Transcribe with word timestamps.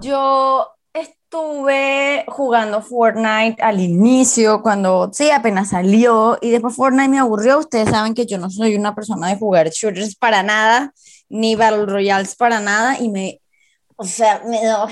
Yo 0.00 0.68
estuve 0.92 2.24
jugando 2.28 2.82
Fortnite 2.82 3.62
al 3.62 3.80
inicio, 3.80 4.62
cuando 4.62 5.10
sí, 5.12 5.30
apenas 5.30 5.70
salió, 5.70 6.38
y 6.40 6.50
después 6.50 6.76
Fortnite 6.76 7.08
me 7.08 7.18
aburrió. 7.18 7.58
Ustedes 7.58 7.90
saben 7.90 8.14
que 8.14 8.26
yo 8.26 8.38
no 8.38 8.50
soy 8.50 8.76
una 8.76 8.94
persona 8.94 9.28
de 9.28 9.36
jugar 9.36 9.70
shooters 9.70 10.16
para 10.16 10.42
nada, 10.42 10.92
ni 11.28 11.56
Battle 11.56 11.86
Royales 11.86 12.36
para 12.36 12.60
nada, 12.60 12.98
y 13.00 13.08
me, 13.08 13.40
o 13.96 14.04
sea, 14.04 14.42
me 14.44 14.62
daba 14.64 14.88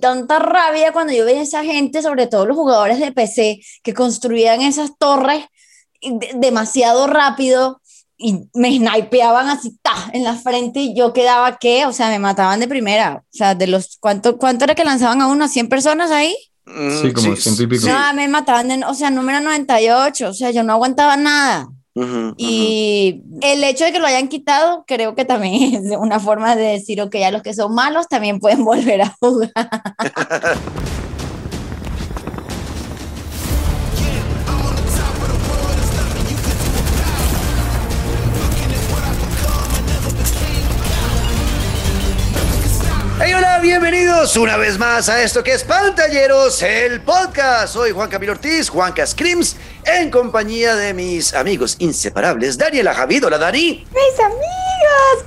tanta 0.00 0.38
rabia 0.40 0.92
cuando 0.92 1.12
yo 1.12 1.24
veía 1.24 1.40
a 1.40 1.42
esa 1.42 1.64
gente, 1.64 2.02
sobre 2.02 2.26
todo 2.26 2.46
los 2.46 2.56
jugadores 2.56 2.98
de 2.98 3.12
PC, 3.12 3.60
que 3.82 3.94
construían 3.94 4.60
esas 4.60 4.98
torres 4.98 5.44
demasiado 6.34 7.06
rápido 7.06 7.80
y 8.18 8.48
me 8.52 8.76
snipeaban 8.76 9.48
así 9.48 9.78
ta, 9.80 10.10
en 10.12 10.24
la 10.24 10.34
frente 10.34 10.80
y 10.80 10.94
yo 10.94 11.12
quedaba 11.12 11.56
que, 11.56 11.86
o 11.86 11.92
sea, 11.92 12.08
me 12.10 12.18
mataban 12.18 12.58
de 12.58 12.66
primera. 12.66 13.22
O 13.24 13.36
sea, 13.36 13.54
de 13.54 13.68
los, 13.68 13.96
¿cuánto, 14.00 14.36
cuánto 14.38 14.64
era 14.64 14.74
que 14.74 14.84
lanzaban 14.84 15.22
a 15.22 15.28
uno? 15.28 15.46
¿100 15.46 15.68
personas 15.68 16.10
ahí? 16.10 16.36
Sí, 16.66 17.12
como 17.12 17.36
ciento 17.36 17.62
y 17.62 17.66
pico. 17.68 17.86
No, 17.86 18.14
me 18.14 18.28
mataban, 18.28 18.68
de, 18.68 18.84
o 18.84 18.92
sea, 18.92 19.10
número 19.10 19.40
98, 19.40 20.28
o 20.28 20.34
sea, 20.34 20.50
yo 20.50 20.64
no 20.64 20.72
aguantaba 20.72 21.16
nada. 21.16 21.68
y 22.36 23.22
el 23.40 23.64
hecho 23.64 23.84
de 23.84 23.92
que 23.92 24.00
lo 24.00 24.06
hayan 24.06 24.28
quitado, 24.28 24.84
creo 24.86 25.14
que 25.14 25.24
también 25.24 25.86
es 25.86 25.96
una 25.96 26.18
forma 26.18 26.56
de 26.56 26.64
decir, 26.64 27.00
ok, 27.00 27.14
a 27.24 27.30
los 27.30 27.42
que 27.42 27.54
son 27.54 27.72
malos 27.72 28.08
también 28.08 28.40
pueden 28.40 28.64
volver 28.64 29.02
a 29.02 29.16
jugar. 29.20 29.52
Hey, 43.20 43.32
hola, 43.34 43.58
bienvenidos 43.58 44.36
una 44.36 44.56
vez 44.56 44.78
más 44.78 45.08
a 45.08 45.20
esto 45.24 45.42
que 45.42 45.52
es 45.52 45.64
Pantalleros, 45.64 46.62
el 46.62 47.00
podcast. 47.00 47.74
Soy 47.74 47.90
Juan 47.90 48.08
Camilo 48.08 48.30
Ortiz, 48.30 48.68
Juanca 48.68 49.04
Scrims, 49.04 49.56
en 49.84 50.08
compañía 50.08 50.76
de 50.76 50.94
mis 50.94 51.34
amigos 51.34 51.74
inseparables, 51.80 52.56
Daniela 52.56 52.94
Javido, 52.94 53.28
la 53.28 53.38
Dani. 53.38 53.84
Mis 53.90 54.20
amigos, 54.20 54.67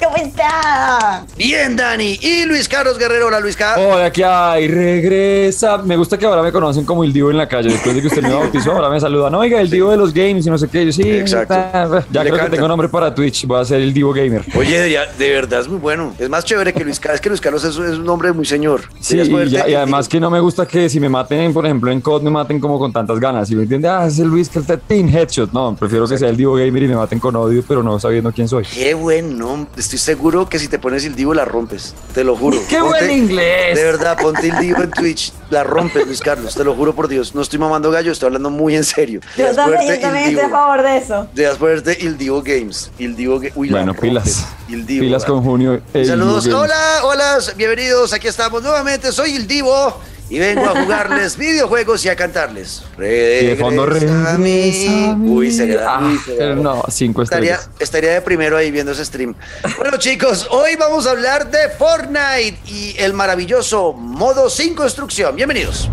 ¿cómo 0.03 0.15
están? 0.17 1.25
Bien, 1.37 1.75
Dani. 1.75 2.17
Y 2.21 2.45
Luis 2.45 2.67
Carlos 2.67 2.97
Guerrero, 2.97 3.27
hola 3.27 3.39
Luis 3.39 3.55
Carlos. 3.55 3.85
Hola, 3.93 4.05
aquí 4.05 4.21
hay, 4.23 4.67
regresa. 4.67 5.77
Me 5.79 5.95
gusta 5.97 6.17
que 6.17 6.25
ahora 6.25 6.41
me 6.41 6.51
conocen 6.51 6.85
como 6.85 7.03
el 7.03 7.13
Divo 7.13 7.31
en 7.31 7.37
la 7.37 7.47
calle. 7.47 7.69
Después 7.69 7.95
de 7.95 8.01
que 8.01 8.07
usted 8.07 8.21
me 8.23 8.33
bautizó, 8.33 8.71
ahora 8.73 8.89
me 8.89 8.99
saludan. 8.99 9.33
Oiga, 9.35 9.59
el 9.61 9.69
Divo 9.69 9.91
de 9.91 9.97
los 9.97 10.13
games 10.13 10.45
y 10.45 10.49
no 10.49 10.57
sé 10.57 10.67
qué. 10.67 10.85
Yo 10.85 10.91
sí, 10.91 11.03
Exacto. 11.09 11.53
Ya 12.11 12.23
Le 12.23 12.29
creo 12.29 12.37
canta. 12.39 12.45
que 12.45 12.55
tengo 12.57 12.67
nombre 12.67 12.89
para 12.89 13.13
Twitch. 13.13 13.45
Voy 13.45 13.59
a 13.61 13.65
ser 13.65 13.81
el 13.81 13.93
Divo 13.93 14.13
Gamer. 14.13 14.43
Oye, 14.55 14.79
de, 14.79 14.99
de 15.17 15.29
verdad 15.31 15.61
es 15.61 15.67
muy 15.67 15.77
bueno. 15.79 16.13
Es 16.19 16.29
más 16.29 16.45
chévere 16.45 16.73
que 16.73 16.83
Luis 16.83 16.99
Carlos. 16.99 17.15
Es 17.15 17.21
que 17.21 17.29
Luis 17.29 17.41
Carlos 17.41 17.63
es, 17.63 17.75
es 17.77 17.97
un 17.97 18.09
hombre 18.09 18.31
muy 18.33 18.45
señor. 18.45 18.81
Sí, 18.99 19.19
y, 19.19 19.49
ya- 19.49 19.67
y 19.67 19.73
además 19.75 20.07
que 20.07 20.19
no 20.19 20.29
me 20.29 20.39
gusta 20.39 20.65
que 20.67 20.89
si 20.89 20.99
me 20.99 21.09
maten, 21.09 21.53
por 21.53 21.65
ejemplo, 21.65 21.91
en 21.91 22.01
COD 22.01 22.21
me 22.23 22.29
maten 22.31 22.59
como 22.59 22.79
con 22.79 22.91
tantas 22.93 23.19
ganas. 23.19 23.47
¿Sí 23.47 23.55
me 23.55 23.63
entiende? 23.63 23.87
Ah, 23.87 24.05
es 24.07 24.19
el 24.19 24.27
Luis 24.27 24.49
que 24.49 24.59
está 24.59 24.77
Team 24.77 25.09
Headshot. 25.09 25.51
No, 25.51 25.75
prefiero 25.75 26.07
que 26.07 26.17
sea 26.17 26.29
el 26.29 26.37
Divo 26.37 26.55
Gamer 26.55 26.83
y 26.83 26.87
me 26.87 26.95
maten 26.95 27.19
con 27.19 27.35
odio, 27.35 27.63
pero 27.67 27.83
no 27.83 27.99
sabiendo 27.99 28.31
quién 28.31 28.47
soy. 28.47 28.63
Qué 28.65 28.93
buen 28.93 29.37
Estoy 29.77 29.99
seguro 29.99 30.47
que 30.49 30.59
si 30.59 30.67
te 30.67 30.79
pones 30.79 31.05
el 31.05 31.15
Divo 31.15 31.33
la 31.33 31.45
rompes. 31.45 31.93
Te 32.13 32.23
lo 32.23 32.35
juro. 32.35 32.59
¡Qué 32.69 32.81
buen 32.81 33.09
inglés! 33.11 33.75
De 33.77 33.83
verdad, 33.83 34.17
ponte 34.21 34.47
el 34.47 34.57
Divo 34.59 34.81
en 34.83 34.91
Twitch. 34.91 35.33
La 35.49 35.63
rompes, 35.63 36.05
Luis 36.05 36.19
Carlos. 36.21 36.55
Te 36.55 36.63
lo 36.63 36.73
juro 36.75 36.93
por 36.95 37.07
Dios. 37.07 37.35
No 37.35 37.41
estoy 37.41 37.59
mamando 37.59 37.91
gallo, 37.91 38.11
estoy 38.11 38.27
hablando 38.27 38.49
muy 38.49 38.75
en 38.75 38.83
serio. 38.83 39.21
Yo 39.37 39.53
también, 39.53 39.81
yo 39.95 39.99
también 39.99 40.25
estoy 40.25 40.39
a 40.39 40.47
Divo. 40.47 40.49
favor 40.57 40.81
de 40.83 40.97
eso. 40.97 41.27
Debes 41.33 41.57
ponerte 41.57 41.97
Il 42.01 42.17
Divo 42.17 42.41
Games. 42.41 42.91
Il 42.99 43.15
Divo 43.15 43.41
Uy, 43.55 43.69
Bueno, 43.69 43.93
pilas. 43.93 44.45
Il 44.69 44.85
Divo. 44.85 45.01
Pilas 45.05 45.25
con 45.25 45.43
junio. 45.43 45.81
el 45.93 46.05
Saludos. 46.05 46.45
Divo. 46.45 46.59
Hola, 46.59 46.99
hola, 47.03 47.37
bienvenidos. 47.57 48.13
Aquí 48.13 48.27
estamos 48.27 48.61
nuevamente. 48.63 49.11
Soy 49.11 49.31
Il 49.35 49.47
Divo 49.47 49.99
y 50.31 50.39
vengo 50.39 50.63
a 50.63 50.81
jugarles 50.81 51.35
videojuegos 51.35 52.05
y 52.05 52.09
a 52.09 52.15
cantarles. 52.15 52.83
Y 52.97 53.01
de 53.01 53.57
fondo 53.59 53.85
Regresa 53.85 54.35
a 54.35 54.37
mí. 54.37 54.71
regresa. 54.71 55.15
Uy, 55.19 55.51
se 55.51 55.67
queda. 55.67 55.97
Ah, 55.97 55.99
uy. 56.09 56.61
No, 56.63 56.83
cinco 56.89 57.21
Estaría, 57.21 57.55
estrellas. 57.55 57.75
estaría 57.81 58.11
de 58.13 58.21
primero 58.21 58.55
ahí 58.55 58.71
viendo 58.71 58.93
ese 58.93 59.03
stream. 59.03 59.35
Bueno, 59.77 59.97
chicos, 59.97 60.47
hoy 60.49 60.77
vamos 60.77 61.05
a 61.05 61.11
hablar 61.11 61.51
de 61.51 61.67
Fortnite 61.77 62.57
y 62.65 62.95
el 62.97 63.13
maravilloso 63.13 63.91
modo 63.91 64.49
sin 64.49 64.73
construcción. 64.73 65.35
Bienvenidos. 65.35 65.89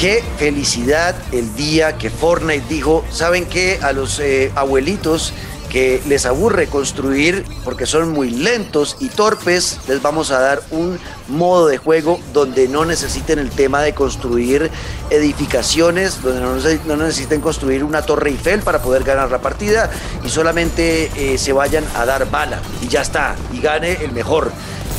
Qué 0.00 0.22
felicidad 0.38 1.16
el 1.32 1.54
día 1.56 1.96
que 1.96 2.10
Fortnite 2.10 2.64
dijo, 2.68 3.02
¿saben 3.10 3.46
qué? 3.46 3.78
A 3.82 3.92
los 3.92 4.20
eh, 4.20 4.52
abuelitos 4.54 5.32
que 5.70 6.02
les 6.06 6.26
aburre 6.26 6.66
construir 6.68 7.44
porque 7.64 7.86
son 7.86 8.10
muy 8.10 8.30
lentos 8.30 8.96
y 9.00 9.08
torpes, 9.08 9.78
les 9.88 10.00
vamos 10.00 10.30
a 10.30 10.40
dar 10.40 10.62
un 10.70 10.98
modo 11.28 11.66
de 11.66 11.76
juego 11.78 12.20
donde 12.32 12.68
no 12.68 12.84
necesiten 12.84 13.38
el 13.38 13.50
tema 13.50 13.82
de 13.82 13.94
construir 13.94 14.70
edificaciones, 15.10 16.22
donde 16.22 16.40
no, 16.40 16.56
neces- 16.56 16.84
no 16.84 16.96
necesiten 16.96 17.40
construir 17.40 17.84
una 17.84 18.02
torre 18.02 18.30
Eiffel 18.30 18.60
para 18.62 18.80
poder 18.80 19.04
ganar 19.04 19.30
la 19.30 19.40
partida 19.40 19.90
y 20.24 20.28
solamente 20.28 21.10
eh, 21.16 21.38
se 21.38 21.52
vayan 21.52 21.84
a 21.94 22.04
dar 22.06 22.30
bala 22.30 22.60
y 22.82 22.88
ya 22.88 23.02
está, 23.02 23.34
y 23.52 23.60
gane 23.60 23.92
el 24.04 24.12
mejor. 24.12 24.52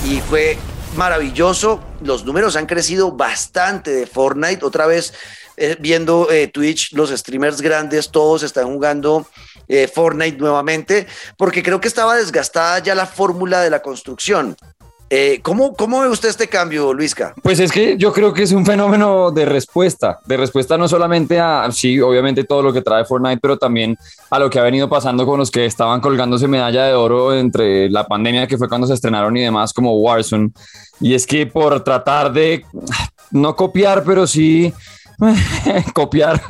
Y 0.05 0.19
fue 0.21 0.57
maravilloso. 0.95 1.79
Los 2.01 2.25
números 2.25 2.55
han 2.55 2.65
crecido 2.65 3.11
bastante 3.11 3.91
de 3.91 4.05
Fortnite. 4.05 4.65
Otra 4.65 4.85
vez 4.85 5.13
eh, 5.55 5.75
viendo 5.79 6.29
eh, 6.31 6.47
Twitch, 6.47 6.93
los 6.93 7.09
streamers 7.09 7.61
grandes, 7.61 8.09
todos 8.11 8.43
están 8.43 8.65
jugando 8.65 9.27
eh, 9.67 9.87
Fortnite 9.87 10.37
nuevamente, 10.37 11.07
porque 11.37 11.63
creo 11.63 11.79
que 11.79 11.87
estaba 11.87 12.15
desgastada 12.15 12.79
ya 12.79 12.95
la 12.95 13.05
fórmula 13.05 13.61
de 13.61 13.69
la 13.69 13.81
construcción. 13.81 14.55
Eh, 15.09 15.39
¿cómo, 15.41 15.73
¿Cómo 15.73 16.01
ve 16.01 16.09
usted 16.09 16.27
este 16.27 16.47
cambio, 16.47 16.93
Luisca? 16.93 17.33
Pues 17.41 17.61
es 17.61 17.71
que 17.71 17.95
yo 17.97 18.11
creo 18.11 18.33
que 18.33 18.43
es 18.43 18.51
un 18.51 18.65
fenómeno 18.65 19.31
de 19.31 19.45
respuesta, 19.45 20.19
de 20.25 20.35
respuesta 20.35 20.77
no 20.77 20.89
solamente 20.89 21.39
a, 21.39 21.69
sí, 21.71 22.01
obviamente 22.01 22.43
todo 22.43 22.61
lo 22.61 22.73
que 22.73 22.81
trae 22.81 23.05
Fortnite, 23.05 23.39
pero 23.41 23.57
también 23.57 23.97
a 24.29 24.37
lo 24.37 24.49
que 24.49 24.59
ha 24.59 24.63
venido 24.63 24.89
pasando 24.89 25.25
con 25.25 25.39
los 25.39 25.49
que 25.49 25.65
estaban 25.65 26.01
colgándose 26.01 26.49
medalla 26.49 26.83
de 26.83 26.93
oro 26.93 27.33
entre 27.33 27.89
la 27.89 28.05
pandemia 28.05 28.47
que 28.47 28.57
fue 28.57 28.67
cuando 28.67 28.85
se 28.85 28.95
estrenaron 28.95 29.37
y 29.37 29.43
demás 29.43 29.71
como 29.71 29.97
Warzone. 29.97 30.49
Y 30.99 31.13
es 31.13 31.25
que 31.25 31.47
por 31.47 31.81
tratar 31.85 32.33
de 32.33 32.65
no 33.31 33.55
copiar, 33.55 34.03
pero 34.03 34.27
sí 34.27 34.73
copiar 35.93 36.41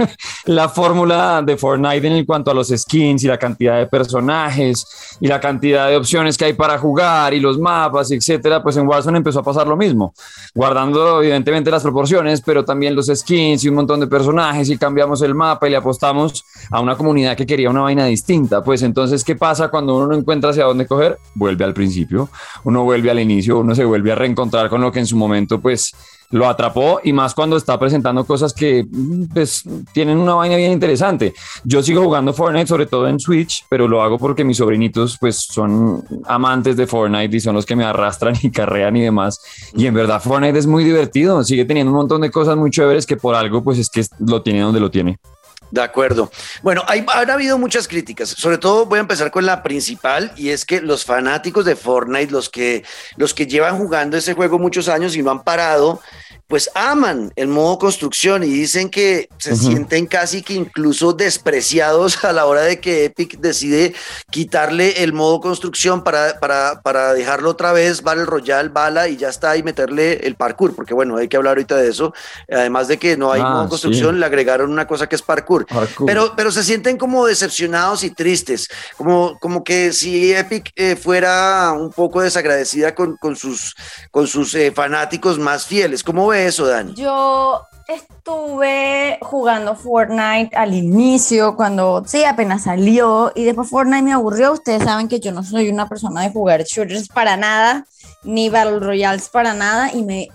la 0.45 0.67
fórmula 0.67 1.41
de 1.41 1.55
Fortnite 1.57 2.07
en 2.07 2.25
cuanto 2.25 2.51
a 2.51 2.53
los 2.53 2.67
skins 2.67 3.23
y 3.23 3.27
la 3.27 3.37
cantidad 3.37 3.77
de 3.77 3.87
personajes 3.87 5.17
y 5.21 5.27
la 5.27 5.39
cantidad 5.39 5.87
de 5.87 5.95
opciones 5.95 6.37
que 6.37 6.45
hay 6.45 6.53
para 6.53 6.77
jugar 6.77 7.33
y 7.33 7.39
los 7.39 7.57
mapas, 7.57 8.11
etcétera, 8.11 8.61
pues 8.61 8.75
en 8.77 8.87
Warzone 8.87 9.17
empezó 9.17 9.39
a 9.39 9.43
pasar 9.43 9.67
lo 9.67 9.77
mismo, 9.77 10.13
guardando 10.53 11.21
evidentemente 11.21 11.71
las 11.71 11.83
proporciones, 11.83 12.41
pero 12.41 12.65
también 12.65 12.95
los 12.95 13.07
skins 13.07 13.63
y 13.63 13.69
un 13.69 13.75
montón 13.75 13.99
de 13.99 14.07
personajes 14.07 14.69
y 14.69 14.77
cambiamos 14.77 15.21
el 15.21 15.33
mapa 15.33 15.67
y 15.67 15.71
le 15.71 15.77
apostamos 15.77 16.43
a 16.69 16.81
una 16.81 16.95
comunidad 16.95 17.37
que 17.37 17.45
quería 17.45 17.69
una 17.69 17.81
vaina 17.81 18.05
distinta. 18.05 18.63
Pues 18.63 18.81
entonces, 18.81 19.23
¿qué 19.23 19.35
pasa 19.35 19.69
cuando 19.69 19.95
uno 19.95 20.07
no 20.07 20.15
encuentra 20.15 20.49
hacia 20.49 20.65
dónde 20.65 20.85
coger? 20.85 21.17
Vuelve 21.35 21.63
al 21.63 21.73
principio, 21.73 22.29
uno 22.63 22.83
vuelve 22.83 23.11
al 23.11 23.19
inicio, 23.19 23.59
uno 23.59 23.73
se 23.73 23.85
vuelve 23.85 24.11
a 24.11 24.15
reencontrar 24.15 24.69
con 24.69 24.81
lo 24.81 24.91
que 24.91 24.99
en 24.99 25.07
su 25.07 25.15
momento 25.15 25.59
pues 25.59 25.93
lo 26.31 26.47
atrapó 26.47 26.99
y 27.03 27.13
más 27.13 27.33
cuando 27.33 27.55
está 27.57 27.79
presentando 27.79 28.25
cosas 28.25 28.53
que 28.53 28.85
mm, 28.89 29.25
pues, 29.33 29.63
tienen 29.93 30.17
una 30.17 30.33
vaina 30.33 30.55
bien 30.55 30.71
interesante. 30.71 31.33
Yo 31.63 31.81
sigo 31.81 32.03
jugando 32.03 32.33
Fortnite, 32.33 32.67
sobre 32.67 32.85
todo 32.85 33.07
en 33.07 33.19
Switch, 33.19 33.65
pero 33.69 33.87
lo 33.87 34.01
hago 34.01 34.17
porque 34.17 34.43
mis 34.43 34.57
sobrinitos 34.57 35.17
pues 35.19 35.37
son 35.37 36.03
amantes 36.25 36.75
de 36.75 36.87
Fortnite 36.87 37.35
y 37.35 37.39
son 37.39 37.55
los 37.55 37.65
que 37.65 37.75
me 37.75 37.85
arrastran 37.85 38.35
y 38.41 38.51
carrean 38.51 38.95
y 38.97 39.01
demás. 39.01 39.41
Y 39.73 39.85
en 39.85 39.93
verdad 39.93 40.21
Fortnite 40.21 40.59
es 40.59 40.67
muy 40.67 40.83
divertido, 40.83 41.43
sigue 41.43 41.65
teniendo 41.65 41.91
un 41.91 41.97
montón 41.97 42.21
de 42.21 42.31
cosas 42.31 42.57
muy 42.57 42.71
chéveres 42.71 43.05
que 43.05 43.17
por 43.17 43.35
algo 43.35 43.63
pues 43.63 43.79
es 43.79 43.89
que 43.89 44.03
lo 44.19 44.41
tiene 44.41 44.61
donde 44.61 44.79
lo 44.79 44.91
tiene. 44.91 45.19
De 45.69 45.81
acuerdo. 45.81 46.31
Bueno, 46.61 46.83
hay, 46.87 47.05
han 47.13 47.29
habido 47.29 47.57
muchas 47.57 47.87
críticas. 47.87 48.29
Sobre 48.29 48.57
todo 48.57 48.85
voy 48.85 48.97
a 48.97 49.01
empezar 49.01 49.31
con 49.31 49.45
la 49.45 49.63
principal 49.63 50.31
y 50.37 50.49
es 50.49 50.65
que 50.65 50.81
los 50.81 51.03
fanáticos 51.03 51.65
de 51.65 51.75
Fortnite, 51.75 52.31
los 52.31 52.49
que, 52.49 52.83
los 53.17 53.33
que 53.33 53.47
llevan 53.47 53.77
jugando 53.77 54.17
ese 54.17 54.33
juego 54.33 54.59
muchos 54.59 54.87
años 54.87 55.15
y 55.15 55.21
no 55.21 55.31
han 55.31 55.43
parado, 55.43 56.01
pues 56.47 56.69
aman 56.75 57.31
el 57.35 57.47
modo 57.49 57.77
construcción 57.77 58.43
y 58.43 58.47
dicen 58.47 58.89
que 58.89 59.27
se 59.37 59.55
sienten 59.55 60.05
casi 60.05 60.41
que 60.41 60.53
incluso 60.53 61.11
despreciados 61.13 62.23
a 62.23 62.31
la 62.31 62.45
hora 62.45 62.61
de 62.61 62.79
que 62.79 63.05
Epic 63.05 63.37
decide 63.39 63.93
quitarle 64.31 65.03
el 65.03 65.11
modo 65.13 65.41
construcción 65.41 66.03
para, 66.03 66.39
para, 66.39 66.81
para 66.81 67.13
dejarlo 67.13 67.49
otra 67.49 67.73
vez, 67.73 68.01
Battle 68.01 68.25
Royale, 68.25 68.69
bala 68.69 69.09
y 69.09 69.17
ya 69.17 69.29
está, 69.29 69.57
y 69.57 69.63
meterle 69.63 70.25
el 70.25 70.35
parkour, 70.35 70.73
porque 70.75 70.93
bueno, 70.93 71.17
hay 71.17 71.27
que 71.27 71.35
hablar 71.37 71.51
ahorita 71.51 71.75
de 71.75 71.89
eso. 71.89 72.13
Además 72.49 72.87
de 72.87 72.97
que 72.97 73.17
no 73.17 73.31
hay 73.31 73.41
Ah, 73.43 73.49
modo 73.49 73.63
sí. 73.65 73.69
construcción, 73.69 74.19
le 74.19 74.25
agregaron 74.25 74.71
una 74.71 74.87
cosa 74.87 75.07
que 75.07 75.15
es 75.15 75.21
parkour. 75.21 75.65
Parkour. 75.67 76.07
Pero, 76.07 76.33
pero 76.35 76.51
se 76.51 76.63
sienten 76.63 76.97
como 76.97 77.25
decepcionados 77.25 78.03
y 78.03 78.11
tristes, 78.11 78.67
como, 78.95 79.37
como 79.39 79.63
que 79.63 79.91
si 79.93 80.33
Epic 80.33 80.71
eh, 80.75 80.95
fuera 80.95 81.73
un 81.73 81.91
poco 81.91 82.21
desagradecida 82.21 82.95
con, 82.95 83.17
con 83.17 83.35
sus, 83.35 83.75
con 84.11 84.27
sus 84.27 84.53
eh, 84.55 84.71
fanáticos 84.73 85.37
más 85.39 85.65
fieles. 85.65 86.03
¿Cómo 86.03 86.27
eso? 86.45 86.67
Yo 86.93 87.61
estuve 87.87 89.17
jugando 89.21 89.75
Fortnite 89.75 90.55
al 90.55 90.73
inicio, 90.73 91.55
cuando 91.55 92.03
sí, 92.05 92.23
apenas 92.23 92.63
salió, 92.63 93.31
y 93.33 93.43
después 93.43 93.69
Fortnite 93.69 94.03
me 94.03 94.13
aburrió. 94.13 94.53
Ustedes 94.53 94.83
saben 94.83 95.07
que 95.07 95.19
yo 95.19 95.31
no 95.31 95.43
soy 95.43 95.69
una 95.69 95.87
persona 95.87 96.21
de 96.21 96.31
jugar 96.31 96.63
shooters 96.63 97.07
para 97.07 97.37
nada, 97.37 97.85
ni 98.23 98.49
Battle 98.49 98.79
Royales 98.79 99.29
para 99.29 99.53
nada, 99.53 99.91
y 99.93 100.03
me. 100.03 100.27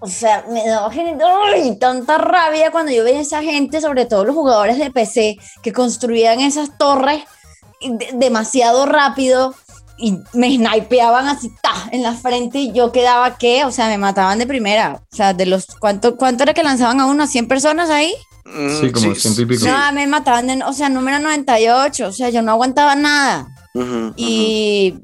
O 0.00 0.08
sea, 0.08 0.44
me 0.48 0.66
daba 0.66 0.90
tanta 1.80 2.18
rabia 2.18 2.70
cuando 2.70 2.92
yo 2.92 3.02
veía 3.02 3.18
a 3.18 3.22
esa 3.22 3.42
gente, 3.42 3.80
sobre 3.80 4.04
todo 4.04 4.24
los 4.24 4.34
jugadores 4.34 4.78
de 4.78 4.90
PC, 4.90 5.36
que 5.62 5.72
construían 5.72 6.40
esas 6.40 6.76
torres 6.76 7.24
demasiado 8.14 8.86
rápido 8.86 9.54
y 9.98 10.18
me 10.32 10.54
snipeaban 10.54 11.28
así 11.28 11.50
ta, 11.62 11.88
en 11.90 12.02
la 12.02 12.14
frente 12.14 12.58
y 12.58 12.72
yo 12.72 12.92
quedaba 12.92 13.38
que, 13.38 13.64
o 13.64 13.70
sea, 13.70 13.88
me 13.88 13.98
mataban 13.98 14.38
de 14.38 14.46
primera. 14.46 15.02
O 15.12 15.16
sea, 15.16 15.32
de 15.32 15.46
los 15.46 15.66
¿cuánto, 15.78 16.16
cuánto 16.16 16.42
era 16.42 16.54
que 16.54 16.62
lanzaban 16.62 17.00
a 17.00 17.06
uno? 17.06 17.24
¿100 17.24 17.48
personas 17.48 17.90
ahí? 17.90 18.12
Mm, 18.44 18.80
sí, 18.80 18.92
como 18.92 19.14
ciento 19.14 19.42
y 19.42 19.46
pico. 19.46 19.66
No, 19.66 19.92
me 19.92 20.06
mataban, 20.06 20.46
de, 20.46 20.62
o 20.64 20.72
sea, 20.72 20.88
número 20.88 21.18
98, 21.18 22.08
o 22.08 22.12
sea, 22.12 22.30
yo 22.30 22.42
no 22.42 22.52
aguantaba 22.52 22.94
nada. 22.94 23.48
y 24.16 24.94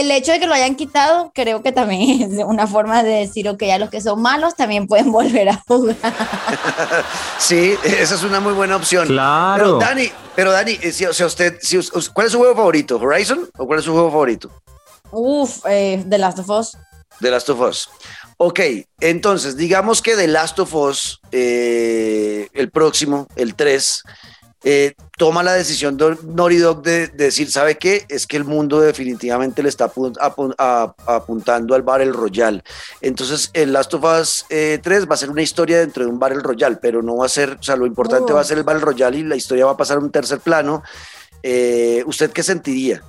el 0.00 0.10
hecho 0.10 0.32
de 0.32 0.40
que 0.40 0.46
lo 0.46 0.54
hayan 0.54 0.74
quitado, 0.74 1.32
creo 1.34 1.62
que 1.62 1.72
también 1.72 2.32
es 2.38 2.44
una 2.44 2.66
forma 2.66 3.02
de 3.02 3.10
decir, 3.10 3.48
ok, 3.48 3.62
a 3.64 3.78
los 3.78 3.90
que 3.90 4.00
son 4.00 4.20
malos 4.20 4.54
también 4.54 4.86
pueden 4.86 5.12
volver 5.12 5.48
a 5.48 5.62
jugar. 5.66 5.96
sí, 7.38 7.74
esa 7.84 8.14
es 8.14 8.22
una 8.22 8.40
muy 8.40 8.52
buena 8.52 8.76
opción. 8.76 9.08
Claro. 9.08 9.64
Pero 9.64 9.78
Dani, 9.78 10.12
pero 10.34 10.52
Dani, 10.52 10.78
eh, 10.82 10.92
si, 10.92 11.06
usted, 11.06 11.58
si, 11.60 11.78
¿cuál 12.12 12.26
es 12.26 12.32
su 12.32 12.38
juego 12.38 12.54
favorito? 12.54 12.98
¿Horizon 12.98 13.48
o 13.58 13.66
cuál 13.66 13.78
es 13.78 13.84
su 13.84 13.92
juego 13.92 14.10
favorito? 14.10 14.50
Uf, 15.10 15.64
eh, 15.66 16.04
The 16.08 16.18
Last 16.18 16.38
of 16.38 16.48
Us. 16.48 16.76
The 17.20 17.30
Last 17.30 17.48
of 17.50 17.60
Us. 17.60 17.88
Ok, 18.38 18.60
entonces 19.00 19.56
digamos 19.56 20.02
que 20.02 20.16
The 20.16 20.26
Last 20.26 20.58
of 20.58 20.74
Us, 20.74 21.20
eh, 21.30 22.48
el 22.54 22.70
próximo, 22.70 23.28
el 23.36 23.54
3, 23.54 24.02
eh, 24.64 24.94
toma 25.18 25.42
la 25.42 25.54
decisión 25.54 25.96
de 25.96 26.16
Naughty 26.22 26.56
Dog 26.58 26.82
de, 26.82 27.08
decir, 27.08 27.50
¿sabe 27.50 27.76
qué? 27.78 28.04
Es 28.08 28.26
que 28.26 28.36
el 28.36 28.44
mundo 28.44 28.80
definitivamente 28.80 29.62
le 29.62 29.68
está 29.68 29.90
apuntando 30.16 31.74
al 31.74 31.82
Battle 31.82 32.12
Royale. 32.12 32.62
Entonces, 33.00 33.50
el 33.54 33.72
Last 33.72 33.94
of 33.94 34.04
Us 34.04 34.44
3 34.48 34.84
eh, 34.84 35.06
va 35.06 35.14
a 35.14 35.18
ser 35.18 35.30
una 35.30 35.42
historia 35.42 35.80
dentro 35.80 36.04
de 36.04 36.10
un 36.10 36.18
Battle 36.18 36.40
Royale, 36.40 36.76
pero 36.80 37.02
no 37.02 37.16
va 37.16 37.26
a 37.26 37.28
ser, 37.28 37.56
o 37.58 37.62
sea, 37.62 37.76
lo 37.76 37.86
importante 37.86 38.32
va 38.32 38.40
a 38.40 38.44
ser 38.44 38.58
el 38.58 38.64
Battle 38.64 38.82
Royale 38.82 39.18
y 39.18 39.22
la 39.24 39.36
historia 39.36 39.66
va 39.66 39.72
a 39.72 39.76
pasar 39.76 39.98
a 39.98 40.00
un 40.00 40.10
tercer 40.10 40.40
plano. 40.40 40.82
Eh, 41.42 42.04
¿Usted 42.06 42.30
qué 42.30 42.42
sentiría? 42.42 43.02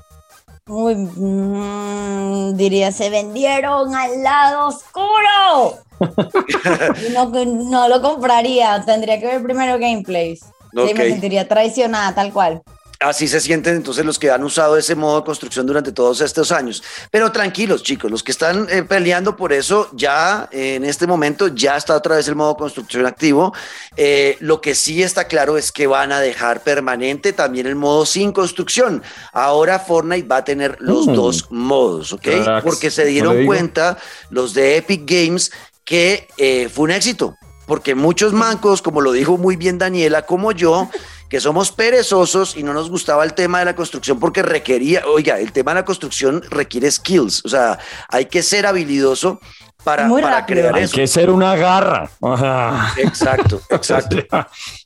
Uy, 0.67 0.95
mm, 0.95 2.56
diría, 2.56 2.91
se 2.91 3.09
vendieron 3.09 3.94
al 3.94 4.23
lado 4.23 4.67
oscuro. 4.69 5.77
no, 7.13 7.45
no 7.45 7.88
lo 7.89 8.01
compraría, 8.01 8.83
tendría 8.85 9.19
que 9.19 9.27
ver 9.27 9.44
primero 9.44 9.77
gameplays. 9.77 10.41
Sí, 10.75 10.93
me 10.93 11.09
sentiría 11.09 11.47
traicionada, 11.47 12.15
tal 12.15 12.33
cual. 12.33 12.63
Así 13.03 13.27
se 13.27 13.41
sienten 13.41 13.75
entonces 13.75 14.05
los 14.05 14.17
que 14.17 14.31
han 14.31 14.43
usado 14.43 14.77
ese 14.77 14.95
modo 14.95 15.19
de 15.19 15.25
construcción 15.25 15.65
durante 15.65 15.91
todos 15.91 16.21
estos 16.21 16.51
años. 16.51 16.81
Pero 17.11 17.31
tranquilos, 17.31 17.83
chicos, 17.83 18.09
los 18.09 18.23
que 18.23 18.31
están 18.31 18.67
eh, 18.69 18.83
peleando 18.83 19.35
por 19.35 19.51
eso, 19.51 19.89
ya 19.93 20.47
eh, 20.51 20.75
en 20.75 20.85
este 20.85 21.05
momento 21.05 21.49
ya 21.49 21.75
está 21.75 21.95
otra 21.95 22.15
vez 22.15 22.27
el 22.27 22.35
modo 22.35 22.53
de 22.53 22.59
construcción 22.59 23.05
activo. 23.05 23.53
Eh, 23.97 24.37
lo 24.39 24.61
que 24.61 24.73
sí 24.73 25.03
está 25.03 25.27
claro 25.27 25.57
es 25.57 25.71
que 25.71 25.85
van 25.85 26.11
a 26.11 26.19
dejar 26.19 26.63
permanente 26.63 27.33
también 27.33 27.67
el 27.67 27.75
modo 27.75 28.05
sin 28.05 28.31
construcción. 28.31 29.03
Ahora 29.33 29.79
Fortnite 29.79 30.27
va 30.27 30.37
a 30.37 30.45
tener 30.45 30.77
los 30.79 31.07
mm. 31.07 31.13
dos 31.13 31.51
modos, 31.51 32.13
¿ok? 32.13 32.27
Porque 32.63 32.89
se 32.89 33.05
dieron 33.05 33.45
cuenta 33.45 33.97
los 34.29 34.53
de 34.53 34.77
Epic 34.77 35.01
Games 35.05 35.51
que 35.83 36.27
fue 36.73 36.85
un 36.85 36.91
éxito 36.91 37.35
porque 37.65 37.95
muchos 37.95 38.33
mancos, 38.33 38.81
como 38.81 39.01
lo 39.01 39.12
dijo 39.12 39.38
muy 39.38 39.56
bien 39.56 39.77
Daniela, 39.77 40.24
como 40.24 40.51
yo, 40.51 40.89
que 41.30 41.39
somos 41.39 41.71
perezosos 41.71 42.56
y 42.56 42.63
no 42.63 42.74
nos 42.74 42.89
gustaba 42.89 43.24
el 43.24 43.33
tema 43.33 43.60
de 43.60 43.65
la 43.65 43.75
construcción 43.75 44.19
porque 44.19 44.44
requería, 44.44 45.04
oiga, 45.07 45.39
el 45.39 45.51
tema 45.51 45.71
de 45.71 45.81
la 45.81 45.86
construcción 45.86 46.44
requiere 46.50 46.92
skills, 46.92 47.44
o 47.45 47.50
sea, 47.50 47.80
hay 48.10 48.25
que 48.25 48.44
ser 48.44 48.65
habilidoso 48.68 49.39
para, 49.83 50.07
para 50.07 50.45
crear 50.45 50.77
eso. 50.77 50.95
Hay 50.95 51.01
que 51.01 51.07
ser 51.07 51.30
una 51.30 51.56
garra. 51.56 52.10
Exacto, 52.98 53.62
exacto. 53.69 54.18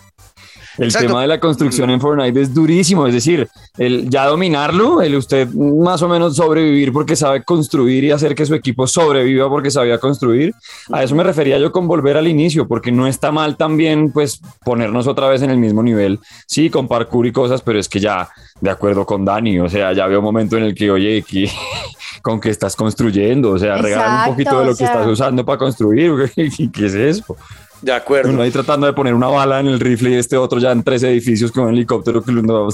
El 0.78 0.94
tema 0.94 1.22
de 1.22 1.28
la 1.28 1.40
construcción 1.40 1.90
en 1.90 2.00
Fortnite 2.00 2.40
es 2.40 2.54
durísimo, 2.54 3.08
es 3.08 3.14
decir, 3.14 3.48
el 3.78 4.10
ya 4.10 4.26
dominarlo, 4.26 5.02
el 5.02 5.16
usted 5.16 5.48
más 5.50 6.02
o 6.02 6.08
menos 6.08 6.36
sobrevivir 6.36 6.94
porque 6.94 7.16
sabe 7.16 7.44
construir 7.44 8.04
y 8.04 8.12
hacer 8.12 8.36
que 8.36 8.46
su 8.46 8.54
equipo 8.54 8.86
sobreviva 8.86 9.50
porque 9.50 9.72
sabía 9.72 9.98
construir. 9.98 10.54
A 10.92 11.04
eso 11.04 11.16
me 11.16 11.24
refería 11.24 11.58
yo 11.58 11.72
con 11.72 11.88
volver 11.88 12.18
al 12.18 12.28
inicio, 12.28 12.68
porque 12.68 12.92
no 12.92 13.08
está 13.08 13.32
mal 13.32 13.58
también 13.58 14.12
pues 14.12 14.40
ponernos 14.64 15.08
otra 15.08 15.28
vez 15.30 15.42
en 15.42 15.50
el 15.50 15.58
mismo 15.58 15.82
nivel, 15.82 16.20
sí, 16.46 16.70
con 16.70 16.88
parkour 16.88 17.26
y 17.26 17.32
cosas, 17.32 17.62
pero 17.62 17.80
es 17.80 17.90
que 17.90 18.00
ya 18.00 18.30
de 18.62 18.70
acuerdo 18.70 19.06
con 19.06 19.26
Dani, 19.26 19.60
o 19.60 19.70
sea, 19.70 19.94
ya 19.94 20.08
veo 20.08 20.20
un 20.20 20.26
momento 20.26 20.58
en 20.58 20.64
el 20.64 20.76
que, 20.76 20.92
oye, 20.92 21.24
con 22.22 22.40
qué 22.40 22.50
estás 22.50 22.76
construyendo, 22.76 23.52
o 23.52 23.60
sea, 23.60 23.78
regala 23.78 24.26
un 24.26 24.32
poquito 24.32 24.60
de 24.60 24.66
lo 24.66 24.76
que 24.76 24.84
estás 24.84 25.08
usando 25.08 25.46
para 25.46 25.58
construir, 25.58 26.12
¿qué 26.36 26.86
es 26.86 26.94
eso? 26.94 27.36
De 27.82 27.94
acuerdo. 27.94 28.32
Uno 28.32 28.42
ahí 28.42 28.52
tratando 28.52 28.88
de 28.88 28.94
poner 28.94 29.14
una 29.14 29.28
bala 29.28 29.60
en 29.60 29.68
el 29.68 29.80
rifle 29.80 30.12
y 30.12 30.16
este 30.16 30.38
otro 30.38 30.60
ya 30.60 30.72
en 30.72 30.84
tres 30.84 31.04
edificios 31.04 31.52
con 31.52 31.66
un 31.66 31.74
helicóptero 31.74 32.24
que 32.24 32.32
no, 32.32 32.70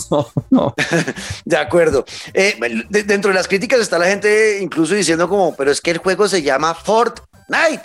no. 0.50 0.76
de 1.46 1.58
acuerdo. 1.58 2.06
Eh, 2.34 2.58
dentro 2.90 3.30
de 3.30 3.36
las 3.36 3.48
críticas 3.48 3.80
está 3.80 4.00
la 4.00 4.08
gente 4.08 4.60
incluso 4.62 4.94
diciendo 4.96 5.28
como, 5.28 5.56
pero 5.56 5.72
es 5.72 5.82
que 5.82 5.92
el 5.92 5.98
juego 5.98 6.28
se 6.28 6.42
llama 6.42 6.74
Fortnite. 6.74 7.84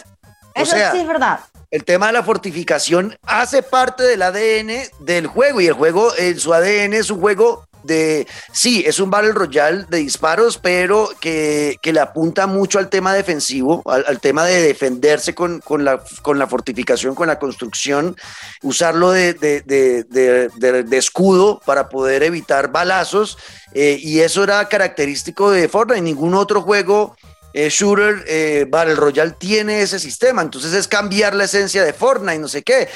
Eso 0.55 0.76
sí 0.76 0.99
es 0.99 1.06
verdad. 1.06 1.41
El 1.70 1.85
tema 1.85 2.06
de 2.06 2.15
la 2.15 2.23
fortificación 2.23 3.19
hace 3.23 3.62
parte 3.62 4.03
del 4.03 4.23
ADN 4.23 4.88
del 5.00 5.26
juego 5.26 5.61
y 5.61 5.67
el 5.67 5.75
juego, 5.75 6.12
en 6.17 6.41
su 6.41 6.55
ADN 6.55 6.94
es 6.94 7.11
un 7.11 7.21
juego 7.21 7.68
de, 7.88 8.29
sí, 8.52 8.85
es 8.87 9.00
un 9.00 9.11
Battle 9.11 9.32
Royale 9.32 9.87
de 9.88 9.99
disparos, 9.99 10.58
pero 10.58 11.11
que, 11.20 11.81
le 11.82 12.00
apunta 12.00 12.46
mucho 12.46 12.79
al 12.79 12.90
tema 12.90 13.14
defensivo, 13.14 13.82
al, 13.87 14.20
tema 14.20 14.44
de 14.44 14.61
defenderse 14.62 15.35
con, 15.35 15.61
la, 15.79 16.05
con 16.23 16.38
la 16.38 16.46
fortificación, 16.46 17.17
con 17.17 17.26
la 17.26 17.38
construcción, 17.38 18.14
usarlo 18.62 19.11
de, 19.11 19.35
de, 19.35 20.96
escudo 20.96 21.61
para 21.64 21.88
poder 21.88 22.23
evitar 22.23 22.70
balazos, 22.70 23.38
eh, 23.73 23.99
y 24.00 24.20
eso 24.20 24.44
era 24.44 24.69
característico 24.69 25.50
de 25.50 25.69
Fortnite, 25.69 26.02
ningún 26.02 26.35
otro 26.35 26.62
juego 26.62 27.17
eh, 27.55 27.70
shooter 27.70 28.23
eh, 28.29 28.67
Battle 28.69 28.96
Royale 28.96 29.35
tiene 29.38 29.81
ese 29.81 29.99
sistema, 29.99 30.43
entonces 30.43 30.75
es 30.75 30.87
cambiar 30.87 31.35
la 31.35 31.44
esencia 31.44 31.82
de 31.82 31.94
Fortnite, 31.94 32.38
no 32.38 32.49
sé 32.49 32.62
qué. 32.62 32.88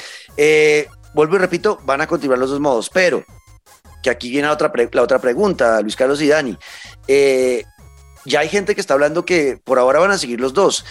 vuelvo 1.15 1.35
y 1.35 1.39
repito, 1.39 1.79
van 1.83 2.01
a 2.01 2.07
continuar 2.07 2.37
los 2.37 2.51
dos 2.51 2.59
modos, 2.59 2.91
pero 2.91 3.25
que 4.03 4.09
aquí 4.11 4.29
viene 4.29 4.47
la 4.47 4.53
otra, 4.53 4.71
pregunta, 5.19 5.81
Luis 5.81 5.95
Carlos 5.95 6.21
y 6.21 6.27
Dani. 6.27 6.57
Eh, 7.07 7.63
ya 8.25 8.41
hay 8.41 8.49
gente 8.49 8.75
que 8.75 8.81
está 8.81 8.93
hablando 8.93 9.25
que 9.25 9.59
por 9.63 9.79
ahora 9.79 9.99
van 9.99 10.11
a 10.11 10.17
seguir 10.17 10.39
los 10.39 10.53
dos, 10.53 10.85